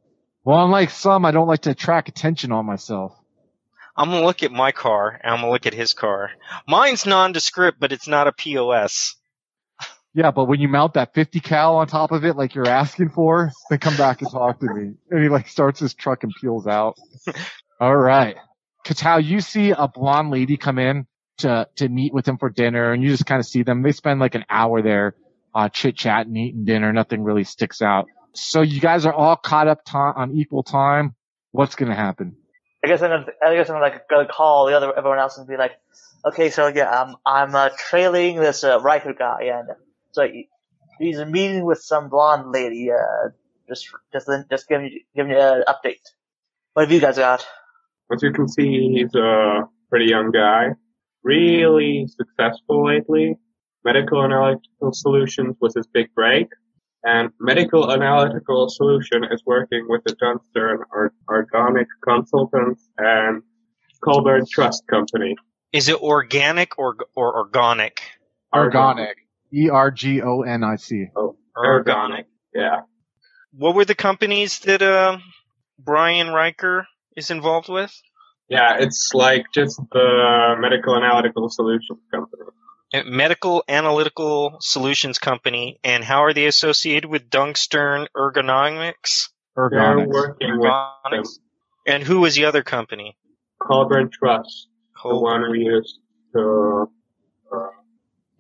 Well, 0.49 0.65
unlike 0.65 0.89
some, 0.89 1.27
I 1.27 1.31
don't 1.31 1.47
like 1.47 1.61
to 1.65 1.73
attract 1.73 2.09
attention 2.09 2.53
on 2.53 2.65
myself. 2.65 3.15
I'm 3.95 4.09
gonna 4.09 4.25
look 4.25 4.43
at 4.43 4.51
my 4.51 4.73
car 4.73 5.21
and 5.23 5.35
I'm 5.35 5.41
gonna 5.41 5.53
look 5.53 5.67
at 5.67 5.75
his 5.75 5.93
car. 5.93 6.31
Mine's 6.67 7.05
nondescript, 7.05 7.79
but 7.79 7.93
it's 7.93 8.09
not 8.09 8.29
a 8.29 8.33
POS. 8.33 9.17
Yeah, 10.15 10.31
but 10.31 10.47
when 10.47 10.59
you 10.59 10.69
mount 10.69 10.95
that 10.95 11.13
50 11.13 11.41
cal 11.41 11.77
on 11.77 11.87
top 11.87 12.13
of 12.13 12.25
it 12.25 12.35
like 12.35 12.55
you're 12.55 12.67
asking 12.67 13.11
for, 13.11 13.53
then 13.69 13.79
come 13.79 13.99
back 13.99 14.23
and 14.23 14.31
talk 14.31 14.61
to 14.61 14.73
me. 14.73 14.95
And 15.11 15.23
he 15.23 15.29
like 15.29 15.49
starts 15.49 15.81
his 15.81 15.93
truck 15.93 16.25
and 16.25 16.33
peels 16.41 16.67
out. 16.67 16.97
All 17.79 17.95
right. 17.95 18.37
Katao, 18.87 19.23
you 19.23 19.43
see 19.43 19.73
a 19.73 19.87
blonde 19.87 20.31
lady 20.31 20.57
come 20.57 20.79
in 20.79 21.07
to, 21.41 21.69
to 21.77 21.91
meet 21.91 22.15
with 22.15 22.27
him 22.27 22.39
for 22.39 22.49
dinner 22.49 22.93
and 22.93 23.03
you 23.03 23.11
just 23.11 23.27
kind 23.27 23.39
of 23.39 23.45
see 23.45 23.65
them. 23.65 23.83
They 23.83 23.93
spend 23.93 24.19
like 24.19 24.35
an 24.35 24.47
hour 24.49 24.81
there, 24.81 25.15
uh, 25.55 25.69
chit 25.69 25.95
chatting, 25.95 26.35
eating 26.39 26.65
dinner. 26.65 26.91
Nothing 26.91 27.23
really 27.23 27.45
sticks 27.45 27.83
out. 27.83 28.07
So 28.39 28.63
you 28.63 28.81
guys 28.81 29.05
are 29.07 29.13
all 29.13 29.37
caught 29.37 29.69
up 29.69 29.85
ti 29.85 29.97
on 29.97 30.33
equal 30.33 30.63
time. 30.63 31.15
What's 31.53 31.75
going 31.75 31.91
to 31.91 31.97
happen? 31.97 32.37
I 32.85 32.87
guess 32.87 33.03
I'm 33.03 33.11
gonna, 33.11 33.27
I 33.45 33.57
guess 33.57 33.69
I'm 33.71 33.81
like 33.81 34.09
gonna 34.09 34.29
call 34.29 34.67
the 34.67 34.77
other 34.77 34.97
everyone 34.97 35.19
else 35.19 35.37
and 35.37 35.49
be 35.49 35.57
like, 35.57 35.73
okay, 36.25 36.51
so 36.51 36.69
yeah, 36.69 36.89
I'm 36.89 37.17
I'm 37.27 37.55
uh, 37.55 37.71
trailing 37.77 38.37
this 38.37 38.63
uh, 38.63 38.81
Riker 38.81 39.15
guy, 39.15 39.51
and 39.53 39.69
so 40.13 40.29
he's 41.01 41.19
meeting 41.19 41.65
with 41.65 41.81
some 41.81 42.09
blonde 42.09 42.53
lady. 42.53 42.93
Uh, 42.93 43.31
just 43.69 43.89
just 44.13 44.29
just 44.49 44.69
giving 44.69 44.87
you 44.87 45.01
giving 45.17 45.33
you 45.33 45.41
an 45.41 45.65
update. 45.67 46.01
What 46.75 46.85
have 46.85 46.93
you 46.93 47.01
guys 47.01 47.17
got? 47.17 47.45
As 48.13 48.23
you 48.23 48.33
can 48.33 48.49
see, 48.49 48.93
he's 48.95 49.15
a 49.17 49.69
pretty 49.91 50.07
young 50.07 50.31
guy, 50.31 50.69
really 51.25 52.07
successful 52.07 52.87
lately. 52.87 53.37
Medical 53.85 54.23
Analytical 54.23 54.93
Solutions 54.93 55.57
was 55.61 55.75
his 55.75 55.87
big 55.89 56.15
break, 56.15 56.49
and 57.05 57.31
Medical 57.41 57.91
Analytical 57.91 58.69
Solution 58.69 59.25
is 59.31 59.43
working 59.47 59.87
with 59.89 60.03
the 60.05 60.15
Johnstone 60.15 60.85
or- 60.93 61.13
Organic 61.29 61.87
Consultants 62.03 62.89
and 62.99 63.43
Colburn 64.03 64.45
Trust 64.51 64.87
Company. 64.89 65.37
Is 65.73 65.89
it 65.89 66.01
organic 66.01 66.79
or 66.79 66.97
or 67.15 67.37
organic? 67.39 68.01
Organic. 68.55 69.17
E 69.53 69.67
E-R-G-O-N-I-C. 69.67 71.07
Organic. 71.57 72.27
Yeah. 72.55 72.83
What 73.53 73.75
were 73.75 73.85
the 73.85 73.95
companies 73.95 74.59
that 74.61 74.83
uh, 74.83 75.19
Brian 75.79 76.29
Riker 76.29 76.87
is 77.17 77.31
involved 77.31 77.69
with? 77.69 77.93
Yeah, 78.49 78.77
it's 78.79 79.13
like 79.15 79.47
just 79.53 79.81
the 79.93 80.57
Medical 80.59 80.97
Analytical 80.97 81.49
Solutions 81.51 82.01
Company. 82.11 82.45
Uh, 82.93 83.03
Medical 83.05 83.63
Analytical 83.69 84.57
Solutions 84.61 85.19
Company, 85.19 85.79
and 85.85 86.03
how 86.03 86.25
are 86.25 86.33
they 86.33 86.47
associated 86.47 87.07
with 87.11 87.29
Dunkstern 87.29 88.07
Ergonomics? 88.17 89.29
They're 89.55 90.07
working 90.07 90.59
with 90.59 90.71
Ergonomics? 90.71 91.39
And 91.87 92.03
who 92.03 92.21
was 92.21 92.35
the 92.35 92.47
other 92.47 92.63
company? 92.63 93.17
Colburn 93.61 94.09
Trust, 94.11 94.69
the 94.95 95.01
Col- 95.01 95.23
one 95.23 95.51
we 95.51 95.65
used 95.65 95.99
to 96.35 96.91
uh, 97.53 97.67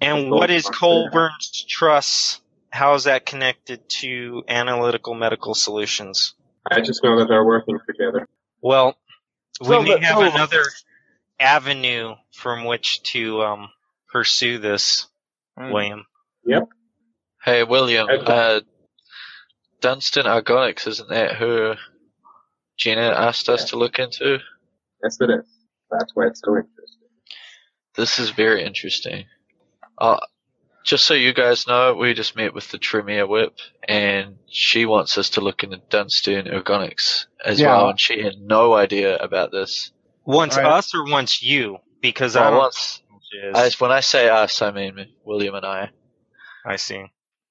and 0.00 0.30
what 0.30 0.50
is 0.50 0.64
Colburn's 0.68 1.64
Trust? 1.68 2.40
How 2.70 2.94
is 2.94 3.04
that 3.04 3.26
connected 3.26 3.86
to 4.00 4.44
Analytical 4.48 5.14
Medical 5.14 5.54
Solutions? 5.54 6.34
I 6.70 6.80
just 6.80 7.02
know 7.02 7.18
that 7.18 7.28
they're 7.28 7.44
working 7.44 7.78
together. 7.86 8.28
Well, 8.62 8.96
we 9.60 9.66
So 9.66 9.82
may 9.82 9.94
the- 9.94 10.00
have 10.06 10.16
so- 10.18 10.22
another 10.22 10.62
avenue 11.40 12.14
from 12.32 12.64
which 12.64 13.02
to 13.12 13.42
um, 13.42 13.68
pursue 14.12 14.58
this, 14.58 15.06
Hmm. 15.56 15.72
William. 15.72 16.06
Yep. 16.44 16.68
Hey, 17.44 17.64
William, 17.64 18.08
Okay. 18.08 18.24
uh, 18.26 18.60
Dunstan 19.80 20.24
Organics, 20.24 20.86
isn't 20.86 21.08
that 21.10 21.36
who 21.36 21.74
Gina 22.76 23.00
asked 23.02 23.48
us 23.48 23.66
to 23.70 23.76
look 23.76 23.98
into? 23.98 24.38
Yes, 25.02 25.20
it 25.20 25.30
is. 25.30 25.46
That's 25.90 26.14
why 26.14 26.26
it's 26.26 26.40
so 26.40 26.56
interesting. 26.56 27.08
This 27.96 28.18
is 28.18 28.30
very 28.30 28.64
interesting. 28.64 29.24
Uh, 29.96 30.20
just 30.84 31.04
so 31.04 31.14
you 31.14 31.32
guys 31.32 31.66
know, 31.66 31.94
we 31.94 32.14
just 32.14 32.36
met 32.36 32.54
with 32.54 32.68
the 32.70 32.78
Tremere 32.78 33.26
Whip, 33.26 33.56
and 33.86 34.36
she 34.48 34.86
wants 34.86 35.18
us 35.18 35.30
to 35.30 35.40
look 35.40 35.62
into 35.64 35.78
Dunstan 35.90 36.46
Ergonics 36.46 37.26
as 37.44 37.60
Yeah. 37.60 37.68
well, 37.76 37.88
and 37.90 38.00
she 38.00 38.22
had 38.22 38.38
no 38.38 38.74
idea 38.74 39.16
about 39.18 39.50
this. 39.52 39.92
Once 40.24 40.56
All 40.56 40.62
right. 40.62 40.72
us 40.74 40.94
or 40.94 41.04
once 41.04 41.42
you? 41.42 41.78
Because 42.00 42.36
I 42.36 42.42
Well, 42.42 42.50
don't 42.50 42.58
once, 42.60 43.00
know 43.00 43.06
which 43.06 43.07
I, 43.54 43.66
is. 43.66 43.80
when 43.80 43.90
I 43.90 44.00
say 44.00 44.28
us, 44.28 44.62
I 44.62 44.70
mean 44.70 45.06
William 45.24 45.54
and 45.54 45.66
I. 45.66 45.90
I 46.64 46.76
see. 46.76 47.04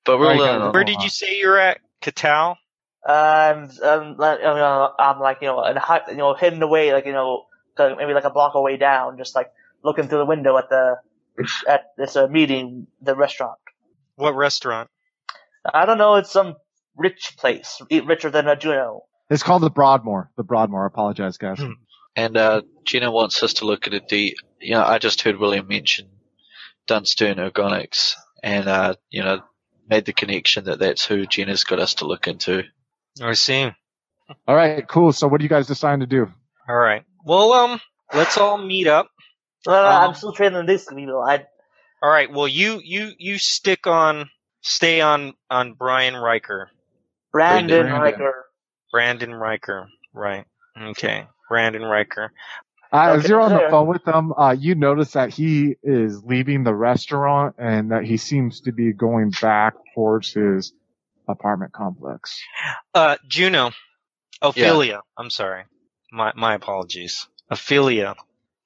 But 0.05 0.19
we're 0.19 0.27
Right, 0.27 0.39
learning. 0.39 0.71
Where 0.71 0.83
did 0.83 1.01
you 1.01 1.09
say 1.09 1.37
you're 1.37 1.57
at, 1.57 1.79
Katal? 2.01 2.55
Um, 3.07 3.69
um, 3.83 4.17
like, 4.17 4.39
you 4.39 4.45
know, 4.45 4.93
I'm 4.99 5.19
like, 5.19 5.39
you 5.41 5.47
know, 5.47 5.61
and 5.61 5.79
you 6.09 6.15
know, 6.15 6.33
hidden 6.33 6.61
away, 6.61 6.93
like, 6.93 7.05
you 7.05 7.13
know, 7.13 7.45
maybe 7.77 8.13
like 8.13 8.23
a 8.23 8.29
block 8.29 8.55
away 8.55 8.77
down, 8.77 9.17
just 9.17 9.35
like 9.35 9.51
looking 9.83 10.07
through 10.07 10.19
the 10.19 10.25
window 10.25 10.57
at 10.57 10.69
the, 10.69 10.95
at 11.67 11.91
this 11.97 12.15
uh, 12.15 12.27
meeting, 12.27 12.87
the 13.01 13.15
restaurant. 13.15 13.57
What 14.15 14.35
restaurant? 14.35 14.89
I 15.73 15.85
don't 15.85 15.97
know, 15.97 16.15
it's 16.15 16.31
some 16.31 16.55
rich 16.95 17.35
place, 17.37 17.81
eat 17.89 18.05
richer 18.05 18.29
than 18.29 18.47
a 18.47 18.55
Juno. 18.55 19.03
It's 19.29 19.43
called 19.43 19.61
the 19.61 19.69
Broadmoor. 19.69 20.31
The 20.37 20.43
Broadmoor. 20.43 20.83
I 20.83 20.87
apologize, 20.87 21.37
guys. 21.37 21.59
Hmm. 21.59 21.73
And 22.15 22.37
uh, 22.37 22.61
Gina 22.85 23.11
wants 23.11 23.43
us 23.43 23.53
to 23.55 23.65
look 23.65 23.87
at 23.87 23.93
a 23.93 23.99
D. 23.99 24.35
You 24.59 24.71
know, 24.71 24.83
I 24.83 24.97
just 24.97 25.21
heard 25.21 25.37
William 25.37 25.67
mention 25.67 26.07
Dunstone 26.87 27.35
Ergonics, 27.35 28.13
and 28.43 28.67
uh, 28.67 28.95
you 29.09 29.23
know, 29.23 29.41
made 29.89 30.05
the 30.05 30.13
connection 30.13 30.65
that 30.65 30.79
that's 30.79 31.05
who 31.05 31.25
Jenna's 31.25 31.63
got 31.63 31.79
us 31.79 31.95
to 31.95 32.07
look 32.07 32.27
into. 32.27 32.63
I 33.21 33.33
see. 33.33 33.69
All 34.47 34.55
right, 34.55 34.87
cool. 34.87 35.13
So 35.13 35.27
what 35.27 35.39
do 35.39 35.43
you 35.43 35.49
guys 35.49 35.67
decide 35.67 35.99
to 36.01 36.05
do? 36.05 36.27
All 36.67 36.75
right. 36.75 37.03
Well, 37.23 37.53
um, 37.53 37.81
let's 38.13 38.37
all 38.37 38.57
meet 38.57 38.87
up. 38.87 39.09
No, 39.65 39.73
no, 39.73 39.81
no, 39.81 39.87
Um, 39.87 40.09
I'm 40.09 40.15
still 40.15 40.33
training 40.33 40.65
this 40.65 40.87
people. 40.87 41.21
I, 41.21 41.45
All 42.01 42.09
right. 42.09 42.31
Well, 42.31 42.47
you 42.47 42.79
you 42.83 43.11
you 43.17 43.37
stick 43.37 43.87
on, 43.87 44.29
stay 44.61 45.01
on 45.01 45.33
on 45.49 45.73
Brian 45.73 46.15
Riker, 46.15 46.69
Brandon 47.31 47.87
Brandon. 47.87 48.01
Riker. 48.01 48.45
Brandon 48.91 49.33
Riker. 49.33 49.89
Right. 50.13 50.45
Okay. 50.81 51.27
Brandon 51.49 51.83
Riker. 51.83 52.31
Uh, 52.91 53.15
as 53.17 53.27
you're 53.27 53.41
on 53.41 53.51
the 53.51 53.67
phone 53.69 53.87
with 53.87 54.03
them, 54.05 54.33
uh, 54.33 54.55
you 54.57 54.75
notice 54.75 55.11
that 55.11 55.29
he 55.29 55.75
is 55.83 56.23
leaving 56.23 56.63
the 56.63 56.73
restaurant 56.73 57.55
and 57.57 57.91
that 57.91 58.03
he 58.03 58.17
seems 58.17 58.61
to 58.61 58.71
be 58.71 58.93
going 58.93 59.31
back 59.41 59.73
towards 59.93 60.31
his 60.31 60.73
apartment 61.27 61.73
complex. 61.73 62.41
Uh, 62.93 63.17
Juno, 63.27 63.71
Ophelia. 64.41 65.01
I'm 65.17 65.29
sorry. 65.29 65.63
My 66.11 66.31
my 66.35 66.53
apologies. 66.53 67.27
Ophelia. 67.49 68.15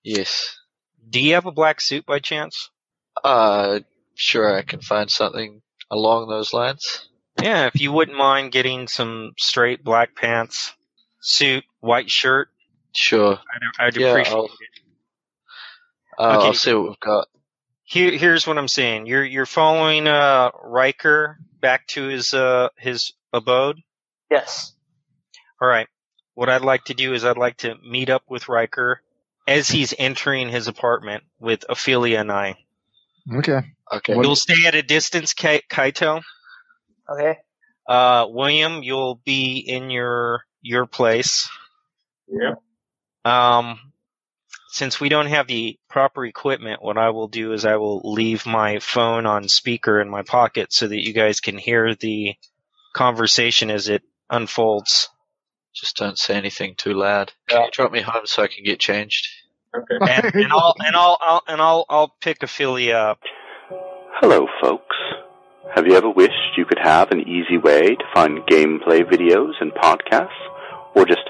Yes. 0.03 0.57
Do 1.10 1.19
you 1.19 1.34
have 1.34 1.45
a 1.45 1.51
black 1.51 1.81
suit 1.81 2.05
by 2.05 2.19
chance? 2.19 2.69
Uh, 3.23 3.79
sure, 4.15 4.55
I 4.55 4.62
can 4.62 4.81
find 4.81 5.10
something 5.10 5.62
along 5.89 6.29
those 6.29 6.53
lines. 6.53 7.07
Yeah, 7.41 7.65
if 7.67 7.79
you 7.79 7.91
wouldn't 7.91 8.17
mind 8.17 8.51
getting 8.51 8.88
some 8.88 9.34
straight 9.38 9.84
black 9.84 10.15
pants, 10.15 10.73
suit, 11.21 11.63
white 11.79 12.10
shirt, 12.10 12.49
Sure. 12.93 13.34
I'd, 13.80 13.86
I'd 13.88 13.97
Yeah, 13.97 14.08
appreciate 14.10 14.34
I'll- 14.36 14.45
it. 14.45 14.51
Uh, 16.17 16.38
Okay. 16.38 16.47
I'll 16.47 16.54
see 16.54 16.73
what 16.73 16.88
we've 16.89 16.99
got. 16.99 17.27
Here, 17.84 18.12
here's 18.12 18.45
what 18.47 18.58
I'm 18.58 18.67
saying. 18.67 19.06
You're 19.06 19.23
you're 19.23 19.45
following 19.45 20.08
uh 20.08 20.51
Riker 20.63 21.38
back 21.60 21.88
to 21.88 22.08
his 22.08 22.34
uh 22.34 22.69
his 22.77 23.13
abode. 23.34 23.82
Yes. 24.30 24.73
All 25.62 25.67
right. 25.67 25.88
What 26.36 26.47
I'd 26.49 26.62
like 26.62 26.86
to 26.86 26.93
do 26.93 27.13
is 27.13 27.25
I'd 27.25 27.38
like 27.38 27.58
to 27.58 27.75
meet 27.84 28.10
up 28.10 28.23
with 28.30 28.47
Riker 28.49 29.01
as 29.47 29.67
he's 29.69 29.93
entering 29.97 30.47
his 30.49 30.67
apartment 30.67 31.23
with 31.39 31.65
Ophelia 31.67 32.19
and 32.19 32.32
I. 32.32 32.56
Okay. 33.34 33.60
Okay. 33.91 34.13
You'll 34.13 34.36
stay 34.38 34.65
at 34.67 34.75
a 34.75 34.82
distance, 34.84 35.34
Kai- 35.34 35.62
Kaito. 35.69 36.21
Okay. 37.10 37.38
Uh, 37.88 38.25
William, 38.30 38.84
you'll 38.84 39.15
be 39.25 39.58
in 39.58 39.89
your 39.89 40.43
your 40.62 40.86
place. 40.86 41.49
Yep. 42.30 42.62
Um, 43.25 43.79
since 44.69 44.99
we 44.99 45.10
don't 45.10 45.27
have 45.27 45.47
the 45.47 45.77
proper 45.89 46.25
equipment, 46.25 46.81
what 46.81 46.97
I 46.97 47.10
will 47.10 47.27
do 47.27 47.51
is 47.53 47.65
I 47.65 47.75
will 47.75 48.01
leave 48.03 48.45
my 48.45 48.79
phone 48.79 49.25
on 49.25 49.49
speaker 49.49 49.99
in 49.99 50.10
my 50.10 50.23
pocket 50.23 50.71
so 50.71 50.88
that 50.88 51.05
you 51.05 51.13
guys 51.13 51.41
can 51.41 51.57
hear 51.57 51.93
the 51.93 52.36
conversation 52.93 53.69
as 53.69 53.89
it 53.89 54.01
unfolds. 54.29 55.10
Just 55.73 55.97
don't 55.97 56.17
say 56.17 56.36
anything 56.36 56.75
too 56.75 56.93
loud. 56.93 57.34
Yeah. 57.49 57.65
You 57.65 57.71
drop 57.71 57.91
me 57.91 58.01
home 58.01 58.25
so 58.25 58.43
I 58.43 58.47
can 58.47 58.63
get 58.63 58.79
changed? 58.79 59.27
Okay. 59.75 59.97
And, 60.01 60.36
and 60.36 60.51
I'll 60.53 60.75
and 60.79 60.95
I'll, 60.95 61.17
I'll 61.21 61.43
and 61.47 61.62
I'll 61.62 61.86
I'll 61.89 62.15
pick 62.21 62.43
Ophelia 62.43 62.95
up. 62.95 63.19
Hello, 64.21 64.47
folks. 64.62 64.95
Have 65.75 65.88
you 65.88 65.95
ever 65.95 66.10
wished 66.10 66.57
you 66.57 66.65
could 66.65 66.79
have 66.81 67.12
an 67.12 67.21
easy 67.21 67.57
way 67.57 67.81
to 67.95 68.03
find 68.13 68.39
gameplay 68.39 69.03
videos 69.03 69.53
and 69.62 69.71
podcasts, 69.71 70.27
or 70.95 71.05
just 71.05 71.29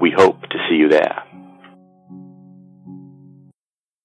We 0.00 0.10
hope 0.16 0.40
to 0.48 0.58
see 0.68 0.76
you 0.76 0.88
there. 0.88 1.22